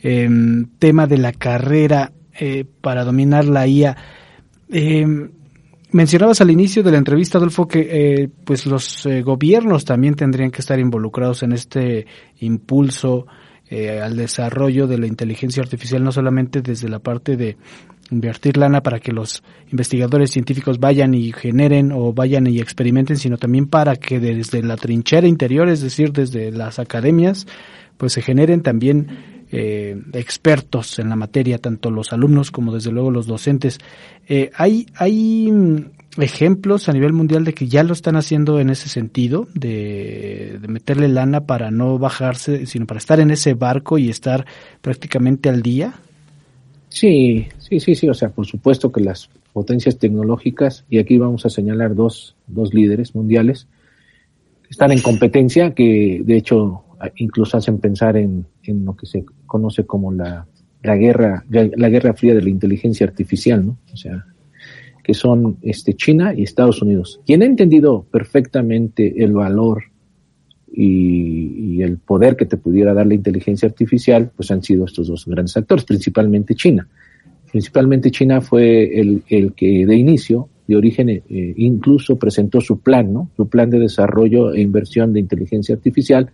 [0.01, 3.97] em, tema de la carrera eh, para dominar la IA.
[4.69, 5.29] Em,
[5.91, 10.61] mencionabas al inicio de la entrevista, Adolfo, que eh, pues los gobiernos también tendrían que
[10.61, 12.05] estar involucrados en este
[12.39, 13.27] impulso
[13.69, 17.55] al desarrollo de la inteligencia artificial, no solamente desde la parte de
[18.11, 23.37] invertir lana para que los investigadores científicos vayan y generen o vayan y experimenten, sino
[23.37, 27.45] también para que desde la trinchera interior, es decir, desde las academias,
[27.97, 29.07] pues se generen también
[29.51, 33.79] eh, expertos en la materia, tanto los alumnos como desde luego los docentes.
[34.27, 35.51] Eh, hay, hay
[36.21, 40.67] ejemplos a nivel mundial de que ya lo están haciendo en ese sentido, de, de,
[40.67, 44.45] meterle lana para no bajarse, sino para estar en ese barco y estar
[44.81, 45.93] prácticamente al día.
[46.89, 48.09] Sí, sí, sí, sí.
[48.09, 52.73] O sea, por supuesto que las potencias tecnológicas, y aquí vamos a señalar dos, dos
[52.73, 53.67] líderes mundiales,
[54.69, 56.83] están en competencia, que de hecho
[57.15, 60.45] incluso hacen pensar en, en lo que se conoce como la,
[60.83, 63.77] la guerra, la guerra fría de la inteligencia artificial, ¿no?
[63.93, 64.25] O sea,
[65.03, 67.19] que son este China y Estados Unidos.
[67.25, 69.83] Quien ha entendido perfectamente el valor
[70.71, 75.25] y, el poder que te pudiera dar la inteligencia artificial, pues han sido estos dos
[75.25, 76.87] grandes actores, principalmente China.
[77.49, 81.23] Principalmente China fue el, el que de inicio, de origen, eh,
[81.57, 83.31] incluso presentó su plan, ¿no?
[83.35, 86.29] Su plan de desarrollo e inversión de inteligencia artificial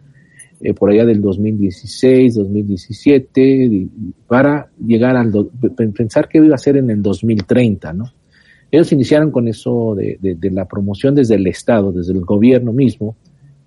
[0.60, 3.88] eh, por allá del 2016, 2017,
[4.28, 5.32] para llegar al,
[5.93, 8.12] pensar que iba a ser en el 2030, ¿no?
[8.75, 13.15] Ellos iniciaron con eso de, de la promoción desde el Estado, desde el gobierno mismo,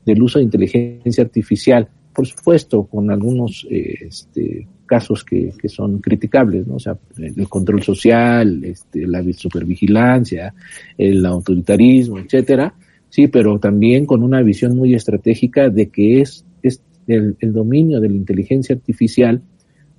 [0.05, 6.01] del uso de inteligencia artificial, por supuesto, con algunos eh, este, casos que, que, son
[6.01, 6.75] criticables, ¿no?
[6.75, 10.53] O sea, el control social, este, la supervigilancia,
[10.99, 12.75] el autoritarismo, etcétera,
[13.09, 17.99] sí, pero también con una visión muy estratégica de que es, es el, el dominio
[17.99, 19.41] de la inteligencia artificial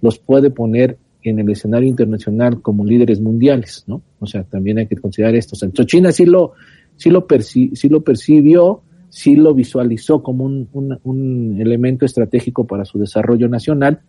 [0.01, 4.01] los puede poner en el escenario internacional como líderes mundiales, ¿no?
[4.19, 5.55] O sea, también hay que considerar esto.
[5.86, 6.53] China sí lo,
[6.95, 10.69] sí lo, perci sí lo percibió, sí lo visualizó como un,
[11.03, 13.99] un, elemento estratégico para su desarrollo nacional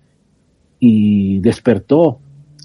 [0.78, 2.20] y despertó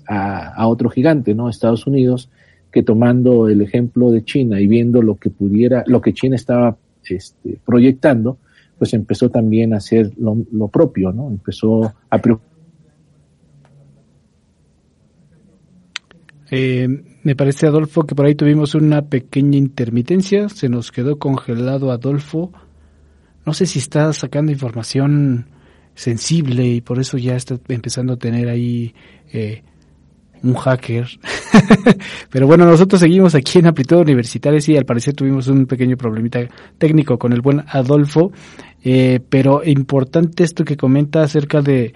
[0.07, 1.49] a, a, otro gigante, ¿no?
[1.49, 2.29] Estados Unidos,
[2.71, 6.77] que tomando el ejemplo de China y viendo lo que pudiera, lo que China estaba
[7.09, 8.37] este, proyectando,
[8.77, 11.29] pues empezó también a hacer lo, lo propio, ¿no?
[11.29, 12.54] Empezó a preocuparse
[16.51, 16.87] Eh,
[17.23, 20.49] me parece, Adolfo, que por ahí tuvimos una pequeña intermitencia.
[20.49, 22.51] Se nos quedó congelado Adolfo.
[23.45, 25.47] No sé si está sacando información
[25.93, 28.93] sensible y por eso ya está empezando a tener ahí
[29.31, 29.63] eh,
[30.43, 31.07] un hacker.
[32.29, 36.39] Pero bueno, nosotros seguimos aquí en Amplitud Universitaria y al parecer tuvimos un pequeño problemita
[36.77, 38.31] técnico con el buen Adolfo.
[38.87, 41.95] Eh, pero importante esto que comenta acerca de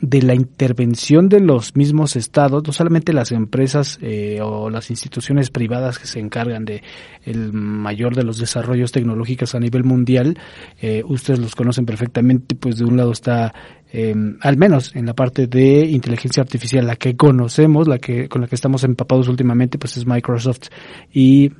[0.00, 5.50] de la intervención de los mismos estados, no solamente las empresas eh, o las instituciones
[5.50, 6.82] privadas que se encargan de
[7.22, 10.38] el mayor de los desarrollos tecnológicos a nivel mundial,
[10.80, 13.54] eh, ustedes los conocen perfectamente, pues de un lado está
[13.92, 18.42] em, al menos en la parte de inteligencia artificial, la que conocemos, la que con
[18.42, 20.68] la que estamos empapados últimamente, pues es Microsoft
[21.12, 21.52] y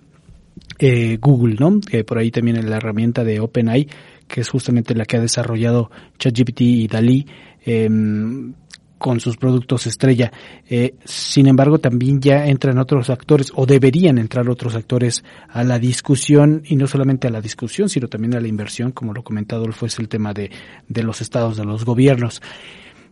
[0.78, 1.80] eh, Google, ¿no?
[1.80, 3.88] Que por ahí también en la herramienta de OpenAI,
[4.26, 7.26] que es justamente la que ha desarrollado ChatGPT y DALI,
[7.66, 8.52] Em,
[8.98, 10.32] con sus productos estrella.
[10.68, 15.78] Eh, sin embargo, también ya entran otros actores o deberían entrar otros actores a la
[15.78, 19.70] discusión y no solamente a la discusión, sino también a la inversión, como lo comentado
[19.72, 20.50] fue el tema de,
[20.88, 22.40] de los estados, de los gobiernos.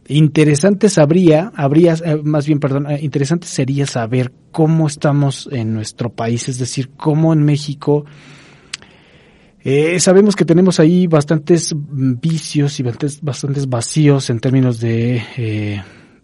[0.09, 6.11] Interesante sabría, habría, eh, más bien, perdón, eh, interesante sería saber cómo estamos en nuestro
[6.11, 8.07] país, es decir, cómo en México
[9.65, 15.83] eh, sabemos que tenemos ahí bastantes vicios y bastantes, vacíos en términos eh,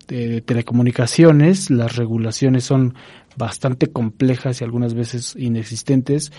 [0.08, 1.70] de, telecomunicaciones.
[1.70, 2.94] Las regulaciones son
[3.36, 6.32] bastante complejas y algunas veces inexistentes.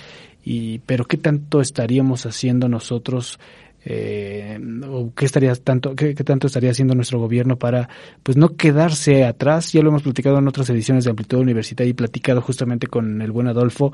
[0.43, 3.39] Y, pero ¿qué tanto estaríamos haciendo nosotros
[3.85, 4.59] eh,
[4.89, 7.87] o qué estaría tanto qué, tanto estaría haciendo nuestro gobierno para
[8.23, 11.93] pues no quedarse atrás ya lo hemos platicado en otras ediciones de amplitud universitaria y
[11.93, 13.93] platicado justamente con el buen Adolfo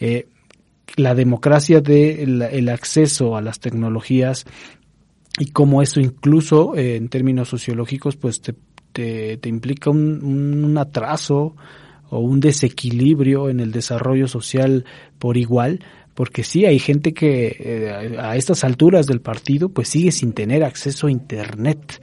[0.00, 0.26] eh,
[0.94, 4.46] la democracia del de el acceso a las tecnologías
[5.38, 8.54] y cómo eso incluso eh, en términos sociológicos pues te,
[8.92, 11.54] te, implica un, un, atraso
[12.08, 14.84] o un desequilibrio en el desarrollo social
[15.18, 15.80] por igual
[16.14, 20.64] porque sí hay gente que eh, a estas alturas del partido pues sigue sin tener
[20.64, 22.00] acceso a internet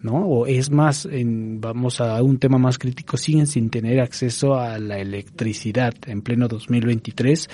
[0.00, 0.26] ¿no?
[0.26, 4.78] O es más, en, vamos a un tema más crítico, siguen sin tener acceso a
[4.78, 7.48] la electricidad en pleno 2023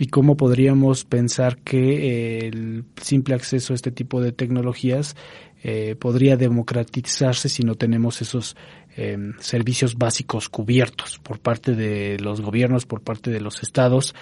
[0.00, 5.14] y cómo podríamos pensar que eh, el simple acceso a este tipo de tecnologías
[5.62, 8.56] eh, podría democratizarse si no tenemos esos
[8.96, 14.14] em, servicios básicos cubiertos por parte de los gobiernos, por parte de los estados.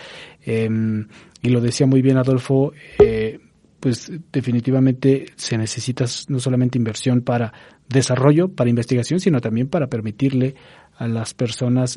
[0.43, 1.07] Em,
[1.43, 3.39] y lo decía muy bien Adolfo, eh,
[3.79, 7.53] pues definitivamente se necesita no solamente inversión para
[7.89, 10.57] desarrollo, para investigación, sino también para permitirle
[10.97, 11.97] a las personas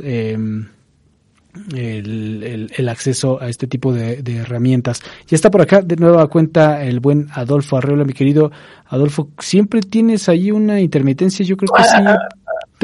[1.75, 5.01] el, el, acceso a este tipo de, herramientas.
[5.27, 8.51] Ya está por acá de nueva cuenta el buen Adolfo Arreola, mi querido
[8.87, 9.29] Adolfo.
[9.39, 11.89] Siempre tienes ahí una intermitencia, yo creo que sí.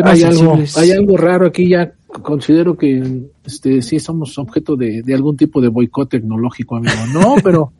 [0.03, 1.91] hay, algo, hay algo raro aquí ya.
[2.07, 6.95] Considero que este sí somos objeto de, de algún tipo de boicot tecnológico, amigo.
[7.13, 7.71] No, pero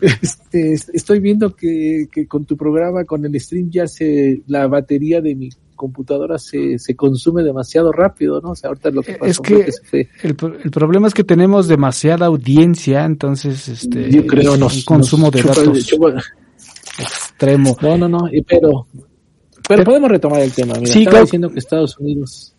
[0.00, 5.20] este, estoy viendo que, que con tu programa, con el stream, ya se la batería
[5.20, 5.50] de mi
[5.80, 8.50] computadora se, se consume demasiado rápido, ¿no?
[8.50, 9.54] O sea, ahorita lo que pasa es que,
[10.22, 15.30] el, el, problema es que tenemos demasiada audiencia, entonces este yo creo nos, un consumo
[15.30, 15.90] de datos
[16.98, 17.74] extremo.
[17.80, 18.86] No, no, no, pero
[19.66, 20.74] pero, podemos retomar el tema.
[20.74, 22.54] Mira, sí, estaba diciendo que Estados Unidos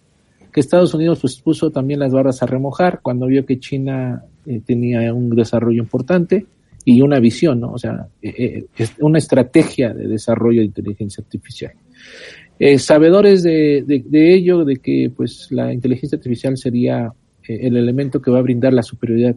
[0.51, 4.61] que Estados Unidos pues puso también las barras a remojar cuando vio que China eh,
[4.65, 6.47] tenía un desarrollo importante
[6.83, 7.73] y una visión, ¿no?
[7.73, 11.73] O sea, eh, eh, una estrategia de desarrollo de inteligencia artificial.
[12.63, 18.29] Eh, sabedores de, de, ello, de que pues la inteligencia artificial sería el elemento que
[18.29, 19.35] va a brindar la superioridad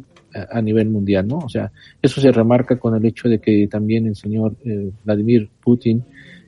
[0.50, 1.38] a, nivel mundial, ¿no?
[1.38, 1.72] O sea,
[2.02, 4.56] eso se remarca con el hecho de que también el señor
[5.04, 6.04] Vladimir Putin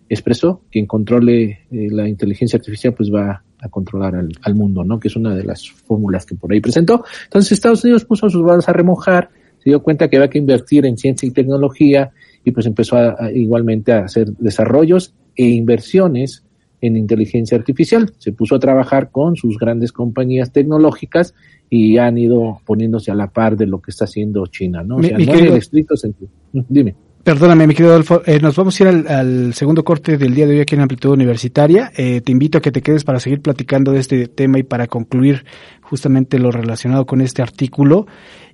[0.06, 5.00] expresó que en controle la inteligencia artificial pues va a controlar al, al, mundo, ¿no?
[5.00, 7.06] Que es una de las fórmulas que por ahí presentó.
[7.24, 9.30] Entonces Estados Unidos puso sus balas a remojar,
[9.64, 12.10] se dio cuenta que había que invertir en ciencia y tecnología
[12.44, 16.42] y pues empezó a, igualmente a hacer desarrollos e inversiones
[16.86, 18.12] en inteligencia artificial.
[18.18, 21.34] Se puso a trabajar con sus grandes compañías tecnológicas
[21.68, 24.96] y han ido poniéndose a la par de lo que está haciendo China, ¿no?
[24.96, 26.30] O sea, no en el estricto sentido.
[26.52, 26.94] Dime.
[27.26, 30.54] Perdóname, mi querido Adolfo, eh, nos vamos a ir al, segundo corte del día de
[30.54, 31.90] hoy aquí en Amplitud Universitaria.
[31.96, 34.86] Eh, te invito a que te quedes para seguir platicando de este tema y para
[34.86, 35.44] concluir
[35.82, 38.06] justamente lo relacionado con este artículo.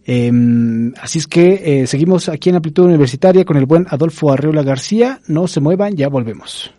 [0.06, 4.62] Em, así es que eh, seguimos aquí en Amplitud Universitaria con el buen Adolfo Arreola
[4.62, 5.20] García.
[5.28, 6.72] No se muevan, ya volvemos.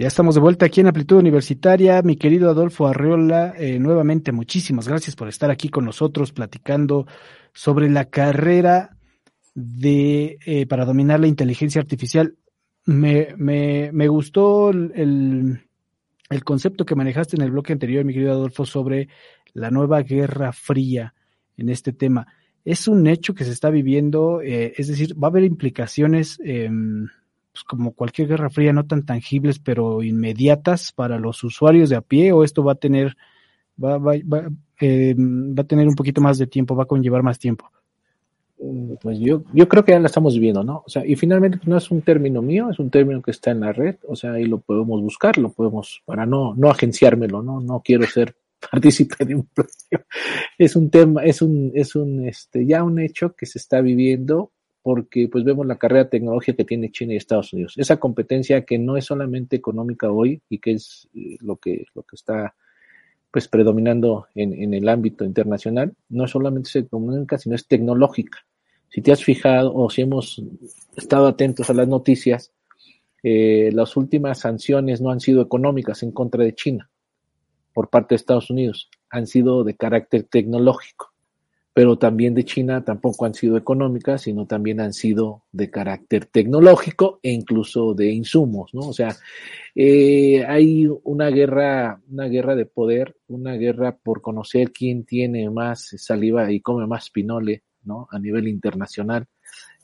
[0.00, 2.00] Ya estamos de vuelta aquí en Amplitud Universitaria.
[2.00, 7.06] Mi querido Adolfo Arreola, nuevamente muchísimas gracias por estar aquí con nosotros platicando
[7.52, 8.96] sobre la carrera
[9.54, 12.34] de eh, para dominar la inteligencia artificial.
[12.86, 15.60] Me, me, me gustó el,
[16.30, 19.08] el, concepto que manejaste en el bloque anterior, mi querido Adolfo, sobre
[19.52, 21.12] la nueva guerra fría
[21.58, 22.26] en este tema.
[22.64, 27.06] Es un hecho que se está viviendo, eh, es decir, va a haber implicaciones em,
[27.52, 32.00] pues como cualquier guerra fría, no tan tangibles, pero inmediatas para los usuarios de a
[32.00, 33.16] pie, o esto va a tener,
[33.82, 34.48] va, va, va,
[34.78, 37.70] em, va a tener un poquito más de tiempo, va a conllevar más tiempo.
[38.60, 40.82] Mm, pues yo, yo creo que ya la estamos viviendo, ¿no?
[40.86, 43.60] O sea, y finalmente no es un término mío, es un término que está en
[43.60, 47.60] la red, o sea, ahí lo podemos buscar, lo podemos, para no, no agenciármelo, ¿no?
[47.60, 48.36] No quiero ser
[48.70, 50.06] partícipe de un plagio.
[50.58, 54.52] Es un tema, es un, es un, este, ya un hecho que se está viviendo
[54.82, 57.74] porque pues vemos la carrera tecnológica que tiene China y Estados Unidos.
[57.76, 62.02] Esa competencia que no es solamente económica hoy y que es eh, lo que, lo
[62.02, 62.54] que está
[63.30, 68.38] pues predominando en, en el ámbito internacional, no solamente es económica, sino es tecnológica
[68.90, 70.42] si te has fijado o si hemos
[70.96, 72.52] estado atentos a las noticias,
[73.22, 76.90] eh, las últimas sanciones no han sido económicas en contra de China
[77.72, 81.09] por parte de Estados Unidos, han sido de carácter tecnológico,
[81.72, 87.20] pero también de China tampoco han sido económicas, sino también han sido de carácter tecnológico
[87.22, 88.88] e incluso de insumos, ¿no?
[88.88, 89.16] O sea,
[89.74, 95.94] eh, hay una guerra, una guerra de poder, una guerra por conocer quién tiene más
[95.96, 98.08] saliva y come más pinole ¿no?
[98.10, 99.26] A nivel internacional,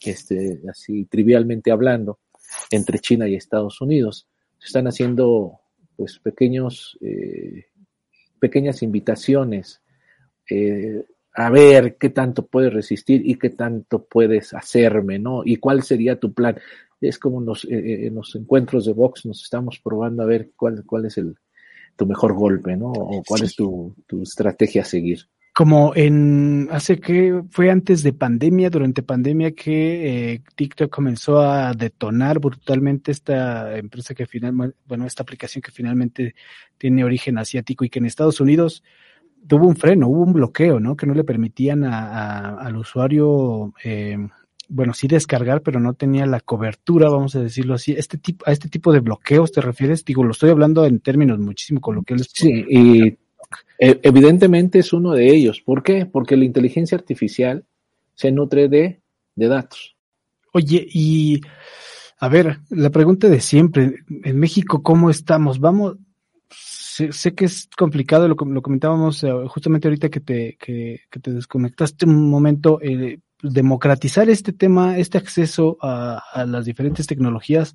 [0.01, 2.21] este, así trivialmente hablando,
[2.71, 4.29] entre China y Estados Unidos.
[4.59, 5.61] Se están haciendo,
[5.97, 7.67] pues, pequeños, eh,
[8.39, 9.83] pequeñas invitaciones
[10.51, 11.05] eh,
[11.37, 15.43] a ver qué tanto puedes resistir y qué tanto puedes hacerme, ¿no?
[15.45, 16.59] Y cuál sería tu plan.
[17.01, 20.51] Es como en los, eh, en los encuentros de box nos estamos probando a ver
[20.57, 21.37] cuál, cuál es el,
[21.95, 22.87] tu mejor golpe, ¿no?
[22.91, 28.13] O cuál es tu, tu estrategia a seguir como en hace que fue antes de
[28.13, 35.07] pandemia, durante pandemia que eh, TikTok comenzó a detonar brutalmente esta empresa que finalmente, bueno,
[35.07, 36.35] esta aplicación que finalmente
[36.77, 38.85] tiene origen asiático y que en Estados Unidos
[39.47, 40.97] tuvo un freno, hubo un bloqueo, ¿no?
[40.97, 44.19] Que no le permitían a, al usuario, eh,
[44.69, 47.93] bueno, sí descargar, pero no tenía la cobertura, vamos a decirlo así.
[47.93, 51.39] Este tipo, a este tipo de bloqueos te refieres, digo, lo estoy hablando en términos
[51.39, 52.29] muchísimo coloquiales.
[52.33, 53.19] Sí, y
[53.79, 55.61] e, evidentemente es uno de ellos.
[55.61, 56.07] ¿Por qué?
[56.07, 57.65] Porque la inteligencia artificial
[58.15, 59.01] se nutre de,
[59.35, 59.97] de datos.
[60.53, 61.41] Oye, y
[62.19, 65.61] a ver, la pregunta de siempre, en México, ¿cómo estamos?
[65.61, 65.97] Vamos,
[67.11, 72.07] sé, que es complicado, lo, lo comentábamos eh, justamente ahorita que te, que, te desconectaste
[72.07, 77.75] un momento, eh, democratizar este tema, este acceso a, las diferentes tecnologías,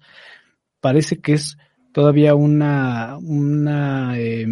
[0.79, 1.57] parece que es
[1.91, 4.47] todavía una, una eh,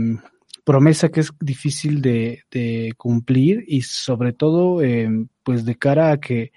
[0.64, 6.52] promesa que es difícil de, cumplir y sobre todo em, pues de cara a que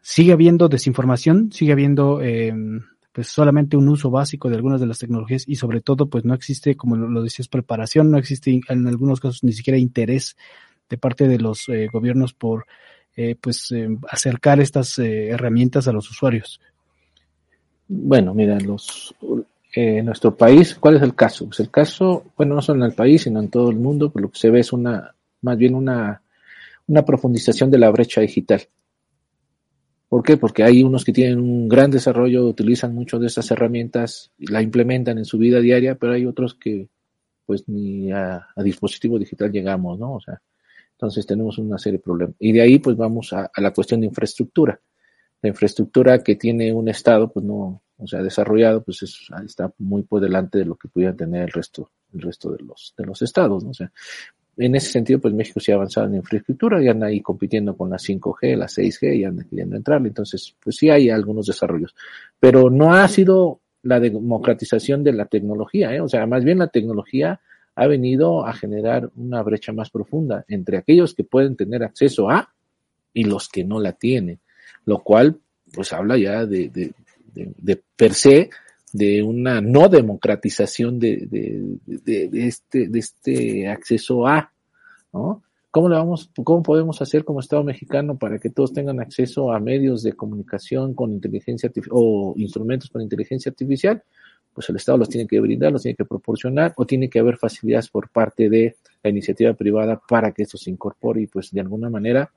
[0.00, 2.80] sigue habiendo desinformación, sigue habiendo em,
[3.14, 6.34] pues solamente un uso básico de algunas de las tecnologías y sobre todo pues no
[6.34, 10.36] existe, como lo, decías, preparación, no existe en algunos casos ni siquiera interés
[10.90, 12.66] de parte de los eh, gobiernos por
[13.16, 16.60] eh, pues em, acercar estas eh, herramientas a los usuarios.
[17.86, 19.14] Bueno, mira, los
[19.76, 21.46] en nuestro país, ¿cuál es el caso?
[21.46, 24.28] Pues el caso, bueno, no solo en el país, sino en todo el mundo, lo
[24.28, 26.20] que se ve es una, más bien una,
[26.88, 28.62] una profundización de la brecha digital.
[30.14, 30.36] ¿Por qué?
[30.36, 35.18] Porque hay unos que tienen un gran desarrollo, utilizan mucho de estas herramientas, la implementan
[35.18, 36.88] en su vida diaria, pero hay otros que
[37.44, 40.14] pues ni a, dispositivo digital llegamos, ¿no?
[40.14, 40.40] O sea,
[40.92, 42.36] Entonces tenemos una serie de problemas.
[42.38, 44.80] Y de ahí pues vamos a, la cuestión de infraestructura.
[45.42, 49.02] La infraestructura que tiene un Estado, pues no, o sea, desarrollado, pues
[49.44, 52.94] está muy por delante de lo que pudiera tener el resto, el resto de los,
[52.96, 53.70] de los estados, ¿no?
[53.70, 53.90] O sea,
[54.56, 57.90] en ese sentido, pues México sí ha avanzado en infraestructura y anda ahí compitiendo con
[57.90, 60.08] la 5G, la 6G y anda queriendo entrarle.
[60.08, 61.94] Entonces, pues sí hay algunos desarrollos.
[62.38, 66.00] Pero no ha sido la democratización de la tecnología, ¿eh?
[66.00, 67.40] O sea, más bien la tecnología
[67.74, 72.52] ha venido a generar una brecha más profunda entre aquellos que pueden tener acceso a
[73.12, 74.40] y los que no la tienen,
[74.86, 75.38] lo cual
[75.72, 76.92] pues habla ya de, de,
[77.34, 78.50] de, per se
[78.94, 81.26] de una no democratización de,
[81.84, 84.52] de, este, de este acceso a,
[85.12, 85.42] ¿no?
[85.72, 89.58] ¿Cómo le vamos, cómo podemos hacer como Estado mexicano para que todos tengan acceso a
[89.58, 94.00] medios de comunicación con inteligencia artificial o instrumentos con inteligencia artificial?
[94.54, 97.36] pues el Estado los tiene que brindar, los tiene que proporcionar, o tiene que haber
[97.36, 101.60] facilidades por parte de la iniciativa privada para que esto se incorpore y pues de
[101.60, 102.30] alguna manera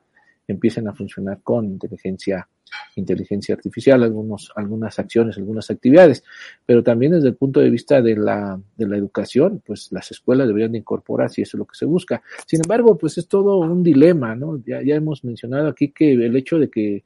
[0.48, 2.48] empiecen a funcionar con inteligencia,
[2.96, 6.24] inteligencia artificial, algunos, algunas acciones, algunas actividades.
[6.66, 10.48] Pero también desde el punto de vista de la, de la educación, pues las escuelas
[10.48, 12.22] deberían de incorporar si eso es lo que se busca.
[12.46, 14.62] Sin embargo, pues es todo un dilema, ¿no?
[14.66, 17.04] Ya, ya hemos mencionado aquí que el hecho de que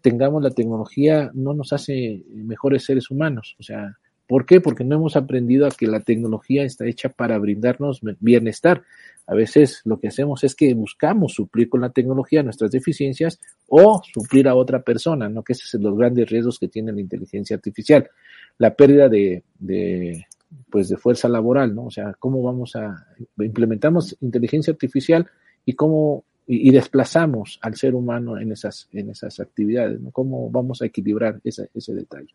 [0.00, 3.56] tengamos la tecnología no nos hace mejores seres humanos.
[3.58, 3.98] O sea,
[4.28, 4.60] ¿Por qué?
[4.60, 8.82] Porque no hemos aprendido a que la tecnología está hecha para brindarnos bienestar.
[9.26, 14.02] A veces lo que hacemos es que buscamos suplir con la tecnología nuestras deficiencias o
[14.04, 15.42] suplir a otra persona, ¿no?
[15.42, 18.10] Que esos son los grandes riesgos que tiene la inteligencia artificial.
[18.58, 20.26] La pérdida de, de
[20.68, 21.86] pues de fuerza laboral, ¿no?
[21.86, 23.06] O sea, cómo vamos a
[23.38, 25.26] implementamos inteligencia artificial
[25.64, 30.10] y cómo y, desplazamos al ser humano en esas en esas actividades, ¿no?
[30.10, 32.34] ¿Cómo vamos a equilibrar ese detalle?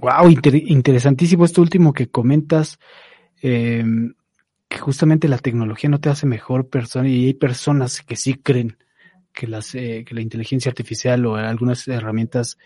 [0.00, 2.78] Wow, interesantísimo esto último que comentas,
[3.40, 4.14] em,
[4.68, 8.78] que justamente la tecnología no te hace mejor persona y hay personas que sí creen
[9.32, 12.58] que, las, eh, que la inteligencia artificial o algunas herramientas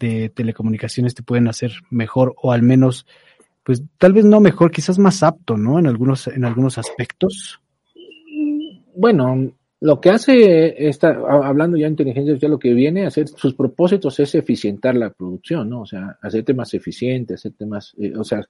[0.00, 3.06] de telecomunicaciones te pueden hacer mejor o al menos,
[3.62, 5.78] pues tal vez no mejor, quizás más apto, ¿no?
[5.78, 7.60] En algunos, en algunos aspectos.
[8.96, 9.52] Bueno,
[9.84, 13.52] lo que hace esta, hablando ya de inteligencia artificial, lo que viene a hacer sus
[13.52, 15.82] propósitos es eficientar la producción, ¿no?
[15.82, 18.48] O sea, hacerte más eficiente, hacerte más, eh, o sea,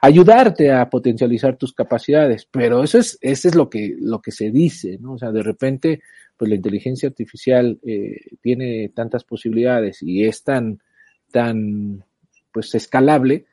[0.00, 4.52] ayudarte a potencializar tus capacidades, pero eso es, eso es lo que, lo que se
[4.52, 5.14] dice, ¿no?
[5.14, 6.02] O sea, de repente,
[6.36, 10.78] pues la inteligencia artificial eh, tiene tantas posibilidades y es tan,
[11.32, 12.04] tan,
[12.52, 13.46] pues escalable,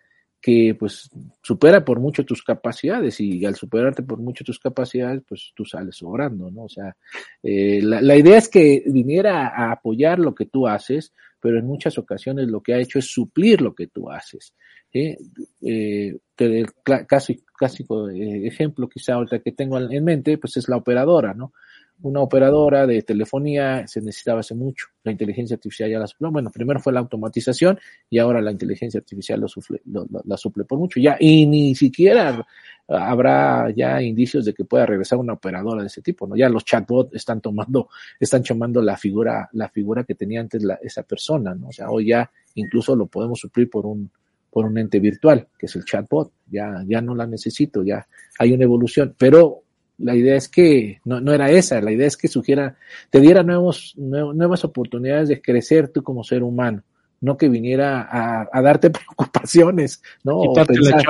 [0.43, 1.09] que pues
[1.41, 5.95] supera por mucho tus capacidades y al superarte por mucho tus capacidades, pues tú sales
[5.95, 6.63] sobrando, ¿no?
[6.63, 6.93] O sea,
[7.41, 11.65] eh, la, la, idea es que viniera a apoyar lo que tú haces, pero en
[11.65, 14.53] muchas ocasiones lo que ha hecho es suplir lo que tú haces.
[14.93, 15.17] ¿eh?
[15.61, 16.73] Eh, el
[17.07, 21.53] clásico, clásico ejemplo quizá ahorita que tengo en mente, pues es la operadora, ¿no?
[22.01, 24.87] Una operadora de telefonía se necesitaba hace mucho.
[25.03, 26.29] La inteligencia artificial ya la suple.
[26.29, 27.79] Bueno, primero fue la automatización
[28.09, 30.99] y ahora la inteligencia artificial lo, la suple por mucho.
[30.99, 32.45] Ya, y ni siquiera
[32.87, 36.35] habrá ya indicios de que pueda regresar una operadora de ese tipo, ¿no?
[36.35, 37.89] Ya los chatbots están tomando,
[38.19, 41.69] están tomando la figura, la figura que tenía antes la, esa persona, ¿no?
[41.69, 44.11] O sea, hoy ya incluso lo podemos suplir por un,
[44.49, 46.31] por un ente virtual, que es el chatbot.
[46.51, 48.05] Ya, ya no la necesito, ya
[48.37, 49.15] hay una evolución.
[49.17, 49.62] Pero
[49.97, 52.77] la idea es que no, no era esa, la idea es que sugiera,
[53.09, 56.83] te diera nuevos, nuevas oportunidades de crecer tú como ser humano,
[57.21, 60.39] no que viniera a, a darte preocupaciones, ¿no?
[60.39, 61.01] O pensar,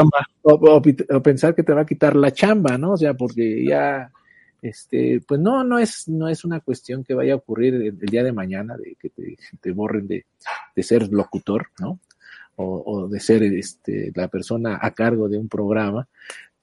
[0.41, 2.91] o, pensar, que te va a quitar la chamba, ¿no?
[2.91, 4.11] O sea, porque ya,
[4.61, 8.23] este, pues no, no es, no es una cuestión que vaya a ocurrir el, día
[8.23, 10.25] de mañana, de que te, te borren de,
[10.75, 11.99] de ser locutor, ¿no?
[12.55, 16.07] O, o, de ser este, la persona a cargo de un programa,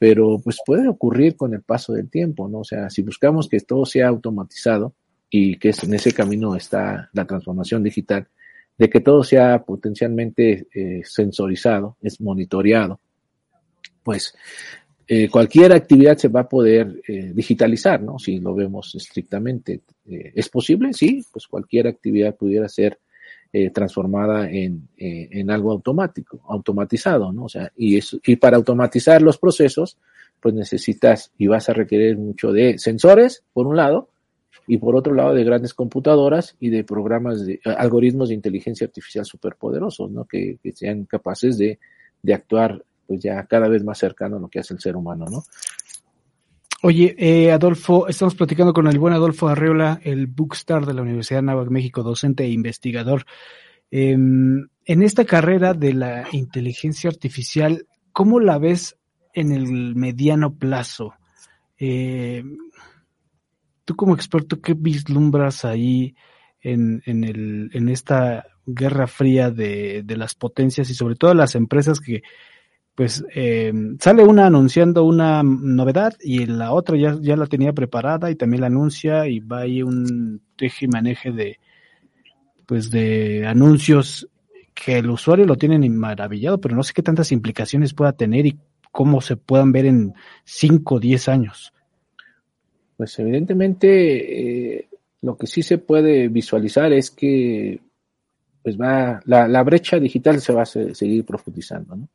[0.00, 2.60] pero pues puede ocurrir con el paso del tiempo, ¿no?
[2.60, 4.94] O sea, si buscamos que todo sea automatizado
[5.28, 8.26] y que en ese camino está la transformación digital,
[8.78, 12.98] de que todo sea potencialmente eh, sensorizado, es monitoreado,
[14.02, 14.34] pues
[15.06, 18.18] eh, cualquier actividad se va a poder eh, digitalizar, ¿no?
[18.18, 19.82] Si lo vemos estrictamente.
[20.06, 20.94] ¿Es posible?
[20.94, 22.98] Sí, pues cualquier actividad pudiera ser
[23.52, 27.44] eh, transformada en, eh, en, algo automático, automatizado, ¿no?
[27.44, 29.98] O sea, y, eso, y para automatizar los procesos,
[30.40, 34.08] pues necesitas y vas a requerir mucho de sensores, por un lado,
[34.66, 39.24] y por otro lado de grandes computadoras y de programas de algoritmos de inteligencia artificial
[39.24, 40.26] superpoderosos, ¿no?
[40.26, 41.80] Que, que sean capaces de,
[42.22, 45.24] de actuar pues ya cada vez más cercano a lo que hace el ser humano,
[45.28, 45.42] ¿no?
[46.82, 51.40] Oye, eh, Adolfo, estamos platicando con el buen Adolfo Arreola, el Bookstar de la Universidad
[51.40, 53.26] de Nueva México, docente e investigador.
[53.90, 58.96] Em, en esta carrera de la inteligencia artificial, ¿cómo la ves
[59.34, 61.12] en el mediano plazo?
[61.78, 62.42] Eh,
[63.84, 66.14] tú como experto, ¿qué vislumbras ahí
[66.62, 71.54] en, en, el, en esta guerra fría de, de las potencias y sobre todo las
[71.56, 72.22] empresas que
[72.94, 78.30] pues eh, sale una anunciando una novedad y la otra ya, ya la tenía preparada
[78.30, 81.58] y también la anuncia y va ahí un teje y maneje de
[82.66, 84.28] pues de anuncios
[84.74, 88.58] que el usuario lo tiene maravillado, pero no sé qué tantas implicaciones pueda tener y
[88.92, 90.14] cómo se puedan ver en
[90.44, 91.72] 5 o 10 años.
[92.96, 94.88] Pues evidentemente eh,
[95.22, 97.80] lo que sí se puede visualizar es que
[98.62, 102.08] pues va la, la brecha digital se va a seguir profundizando, ¿no?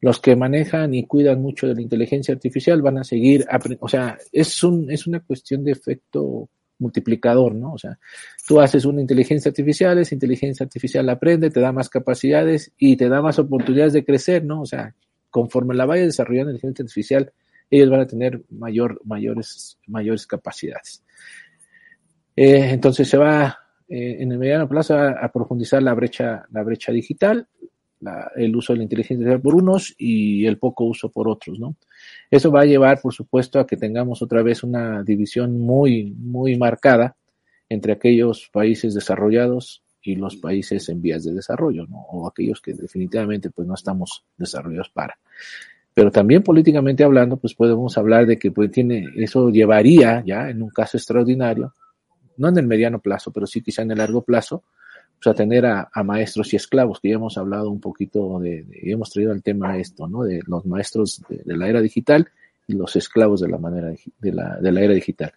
[0.00, 3.46] Los que manejan y cuidan mucho de la inteligencia artificial van a seguir,
[3.80, 7.72] o sea, es, un, es una cuestión de efecto multiplicador, ¿no?
[7.72, 7.98] O sea,
[8.46, 13.08] tú haces una inteligencia artificial, esa inteligencia artificial aprende, te da más capacidades y te
[13.08, 14.62] da más oportunidades de crecer, ¿no?
[14.62, 14.94] O sea,
[15.30, 17.32] conforme la vaya desarrollando la inteligencia artificial,
[17.70, 21.02] ellos van a tener mayor, mayores, mayores capacidades.
[22.36, 26.62] Eh, entonces se va eh, en el mediano plazo a, a, profundizar la brecha, la
[26.62, 27.48] brecha digital
[28.36, 31.76] el uso de la inteligencia artificial por unos y el poco uso por otros, ¿no?
[32.30, 36.56] Eso va a llevar, por supuesto, a que tengamos otra vez una división muy, muy
[36.56, 37.16] marcada
[37.68, 41.98] entre aquellos países desarrollados y los países en vías de desarrollo, ¿no?
[41.98, 45.18] O aquellos que definitivamente pues no estamos desarrollados para.
[45.92, 50.62] Pero también políticamente hablando, pues podemos hablar de que pues tiene, eso llevaría ya en
[50.62, 51.74] un caso extraordinario,
[52.36, 54.62] no en el mediano plazo, pero sí quizá en el largo plazo,
[55.22, 59.10] pues, a tener a, maestros y esclavos, que ya hemos hablado un poquito de, hemos
[59.10, 60.22] traído el tema esto, ¿no?
[60.22, 62.28] De los maestros de, la era digital
[62.66, 65.32] y los esclavos de la manera de la, de la era digital.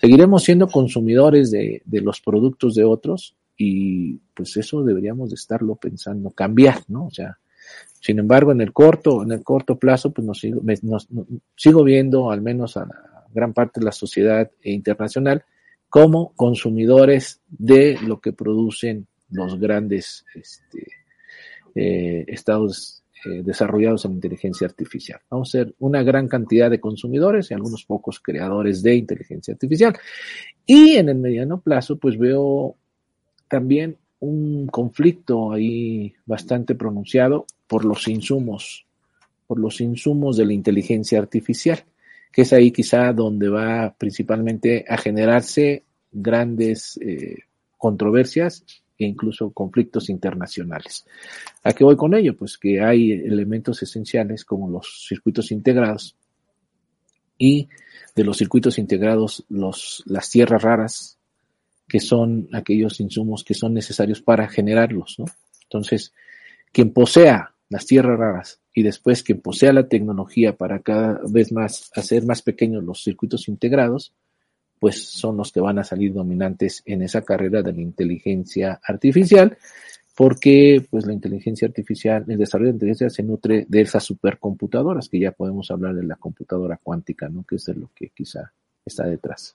[0.00, 5.76] Seguiremos siendo consumidores de, de los productos de otros y pues eso deberíamos de estarlo
[5.76, 7.06] pensando, cambiar, ¿no?
[7.06, 7.38] O sea,
[8.00, 11.08] sin embargo, en el corto, en el corto plazo, pues nos sigo, nos,
[11.56, 15.44] sigo viendo, al menos a la gran parte de la sociedad internacional,
[15.88, 20.86] como consumidores de lo que producen los grandes este,
[21.74, 25.20] eh, estados eh, desarrollados en inteligencia artificial.
[25.30, 29.96] Vamos a ser una gran cantidad de consumidores y algunos pocos creadores de inteligencia artificial.
[30.66, 32.76] Y en el mediano plazo, pues veo
[33.48, 38.86] también un conflicto ahí bastante pronunciado por los insumos,
[39.46, 41.84] por los insumos de la inteligencia artificial,
[42.32, 47.38] que es ahí quizá donde va principalmente a generarse grandes eh,
[47.78, 48.64] controversias
[49.04, 51.04] e incluso conflictos internacionales.
[51.62, 52.36] ¿A qué voy con ello?
[52.36, 56.16] Pues que hay elementos esenciales como los circuitos integrados
[57.38, 57.68] y
[58.14, 61.18] de los circuitos integrados las tierras raras,
[61.88, 65.16] que son aquellos insumos que son necesarios para generarlos.
[65.64, 66.12] Entonces,
[66.72, 71.90] quien posea las tierras raras y después quien posea la tecnología para cada vez más
[71.94, 74.12] hacer más pequeños los circuitos integrados,
[74.82, 79.56] pues son los que van a salir dominantes en esa carrera de la inteligencia artificial,
[80.16, 85.20] porque pues la inteligencia artificial, el desarrollo de inteligencia se nutre de esas supercomputadoras, que
[85.20, 87.44] ya podemos hablar de la computadora cuántica, ¿no?
[87.44, 88.52] Que es de lo que quizá
[88.84, 89.54] está detrás.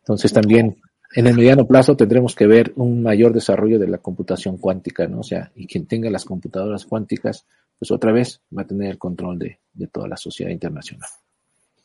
[0.00, 0.76] Entonces también
[1.14, 5.20] en el mediano plazo tendremos que ver un mayor desarrollo de la computación cuántica, ¿no?
[5.20, 7.46] O sea, y quien tenga las computadoras cuánticas,
[7.78, 11.08] pues otra vez va a tener el control de, de toda la sociedad internacional.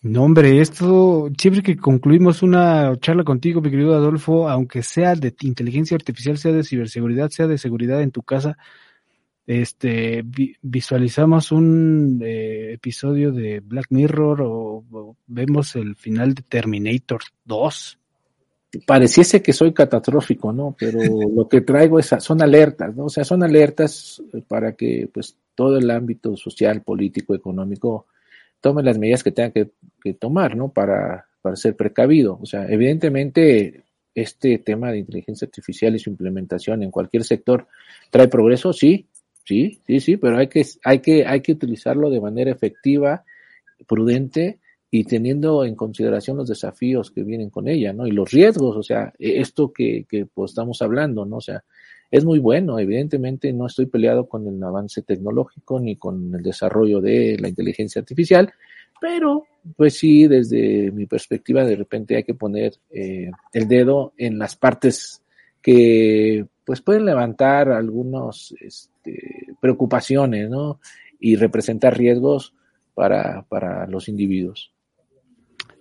[0.02, 5.36] No, hombre, esto, siempre que concluimos una charla contigo, mi querido Adolfo, aunque sea de
[5.42, 8.58] inteligencia artificial, sea de ciberseguridad, sea de seguridad en tu casa,
[9.46, 10.24] este,
[10.62, 18.00] visualizamos un eh, episodio de Black Mirror o, vemos el final de Terminator 2.
[18.86, 20.76] Pareciese que soy catastrófico, ¿no?
[20.80, 21.00] Pero
[21.36, 23.06] lo que traigo es, son alertas, ¿no?
[23.06, 28.06] O sea, son alertas para que, pues, todo el ámbito social, político, económico,
[28.62, 29.70] tome las medidas que tenga que,
[30.14, 30.72] tomar, ¿no?
[30.72, 32.40] Para, para ser precavido.
[32.42, 33.84] O sea, evidentemente
[34.16, 37.68] este tema de inteligencia artificial y su implementación en cualquier sector
[38.10, 39.08] trae progreso, sí,
[39.46, 43.24] sí, sí, sí, pero hay que, hay que, hay que utilizarlo de manera efectiva,
[43.88, 44.60] prudente
[44.92, 48.08] y teniendo en consideración los desafíos que vienen con ella, ¿no?
[48.08, 51.38] Y los riesgos, o sea, esto que, que pues, estamos hablando, ¿no?
[51.38, 51.64] O sea,
[52.12, 52.80] es muy bueno.
[52.80, 58.00] Evidentemente no estoy peleado con el avance tecnológico ni con el desarrollo de la inteligencia
[58.00, 58.52] artificial,
[59.00, 59.46] pero
[59.76, 64.56] pues sí, desde mi perspectiva, de repente hay que poner eh, el dedo en las
[64.56, 65.22] partes
[65.62, 70.80] que pues pueden levantar algunas este, preocupaciones, ¿no?
[71.20, 72.54] Y representar riesgos
[72.94, 74.72] para, para los individuos.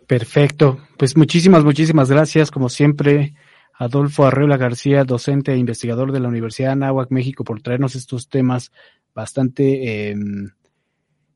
[0.07, 0.79] Perfecto.
[0.97, 3.35] Pues muchísimas, muchísimas gracias, como siempre.
[3.79, 8.29] Adolfo Arreola García, docente e investigador de la Universidad de Anáhuac, México, por traernos estos
[8.29, 8.73] temas
[9.15, 10.51] bastante em,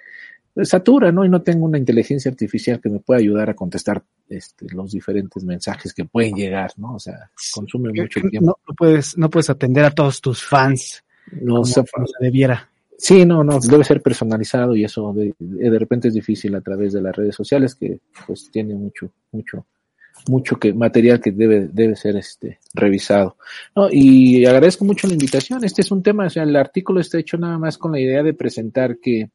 [0.62, 1.24] satura, ¿no?
[1.24, 5.44] Y no tengo una inteligencia artificial que me pueda ayudar a contestar este, los diferentes
[5.44, 6.94] mensajes que pueden llegar, ¿no?
[6.94, 8.58] O sea, consume mucho tiempo.
[8.66, 11.04] No, puedes, no puedes atender a todos tus fans.
[11.32, 11.84] No, como, se
[12.20, 12.69] debiera.
[13.00, 17.00] Sí, no, no, debe ser personalizado y eso de, repente es difícil a través de
[17.00, 19.64] las redes sociales que pues tiene mucho, mucho,
[20.28, 23.38] mucho que material que debe, debe ser este revisado.
[23.74, 25.64] No, y agradezco mucho la invitación.
[25.64, 28.22] Este es un tema, o sea, el artículo está hecho nada más con la idea
[28.22, 29.30] de presentar que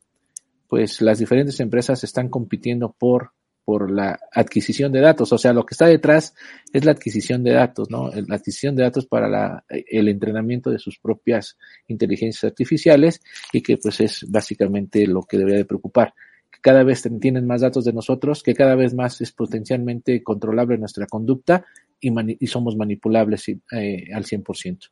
[0.67, 3.31] pues las diferentes empresas están compitiendo por
[3.65, 5.33] por la adquisición de datos.
[5.33, 6.35] O sea, lo que está detrás
[6.71, 8.11] es la adquisición de datos, ¿no?
[8.11, 11.57] La adquisición de datos para la, el entrenamiento de sus propias
[11.87, 16.13] inteligencias artificiales y que pues es básicamente lo que debería de preocupar.
[16.51, 20.77] Que cada vez tienen más datos de nosotros, que cada vez más es potencialmente controlable
[20.77, 21.65] nuestra conducta
[21.99, 24.91] y, y somos manipulables eh, al 100%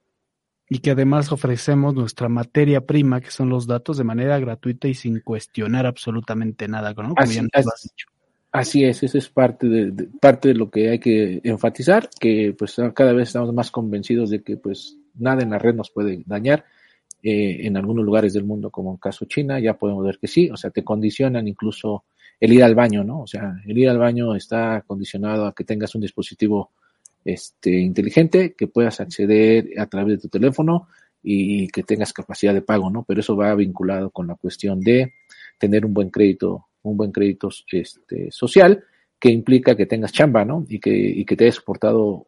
[0.70, 4.96] y que además ofrecemos nuestra materia prima, que son los datos, de manera gratuita y
[4.96, 7.10] sin cuestionar absolutamente nada, ¿no?
[7.10, 8.08] Como así, ya nos así, has dicho.
[8.54, 9.92] Así es, eso es parte de,
[10.22, 14.44] parte de lo que hay que enfatizar, que pues cada vez estamos más convencidos de
[14.44, 16.64] que pues nada en la red nos puede dañar.
[17.24, 20.52] Eh, en algunos lugares del mundo, como en caso China, ya podemos ver que sí,
[20.52, 22.04] o sea, te condicionan incluso
[22.40, 23.22] el ir al baño, ¿no?
[23.22, 26.70] O sea, el ir al baño está condicionado a que tengas un dispositivo
[27.26, 30.90] este, inteligente, que puedas acceder a través de tu teléfono
[31.24, 33.04] y que tengas capacidad de pago, ¿no?
[33.04, 35.14] Pero eso va vinculado con la cuestión de
[35.58, 38.84] tener un buen crédito un buen crédito este, social
[39.20, 40.66] que implica que tengas chamba, ¿no?
[40.68, 42.28] Y que, y que te hayas soportado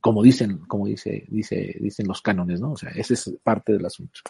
[0.00, 2.72] como dicen, como dice, dice, dicen los cánones, ¿no?
[2.72, 4.20] O sea, ese es parte del asunto.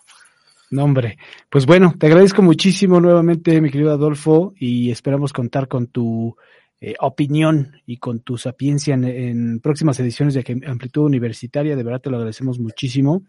[0.70, 1.16] No, hombre.
[1.48, 6.36] Pues bueno, te agradezco muchísimo nuevamente, mi querido Adolfo, y esperamos contar con tu
[6.80, 11.74] eh, opinión y con tu sapiencia en, en, próximas ediciones de Amplitud Universitaria.
[11.74, 13.22] De verdad te lo agradecemos muchísimo.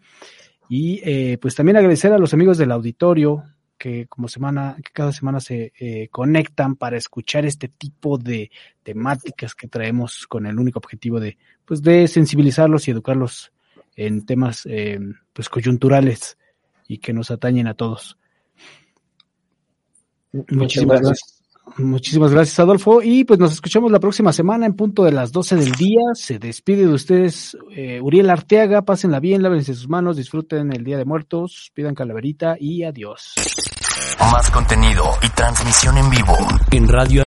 [0.68, 3.44] Y eh, pues también agradecer a los amigos del auditorio,
[3.78, 8.50] que como semana, que cada semana se eh, conectan para escuchar este tipo de
[8.82, 13.52] temáticas que traemos con el único objetivo de, pues, de sensibilizarlos y educarlos
[13.96, 14.98] en temas, eh,
[15.32, 16.38] pues, coyunturales
[16.88, 18.18] y que nos atañen a todos.
[20.32, 21.33] Muchísimas gracias.
[21.76, 23.02] Muchísimas gracias, Adolfo.
[23.02, 26.00] Y pues nos escuchamos la próxima semana en punto de las 12 del día.
[26.14, 28.82] Se despide de ustedes eh, Uriel Arteaga.
[28.82, 33.34] Pásenla bien, lávense sus manos, disfruten el Día de Muertos, pidan calaverita y adiós.
[34.20, 36.36] Más contenido y transmisión en vivo
[36.70, 37.24] en radio.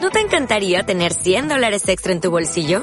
[0.00, 2.82] ¿No te encantaría tener 100 dólares extra en tu bolsillo?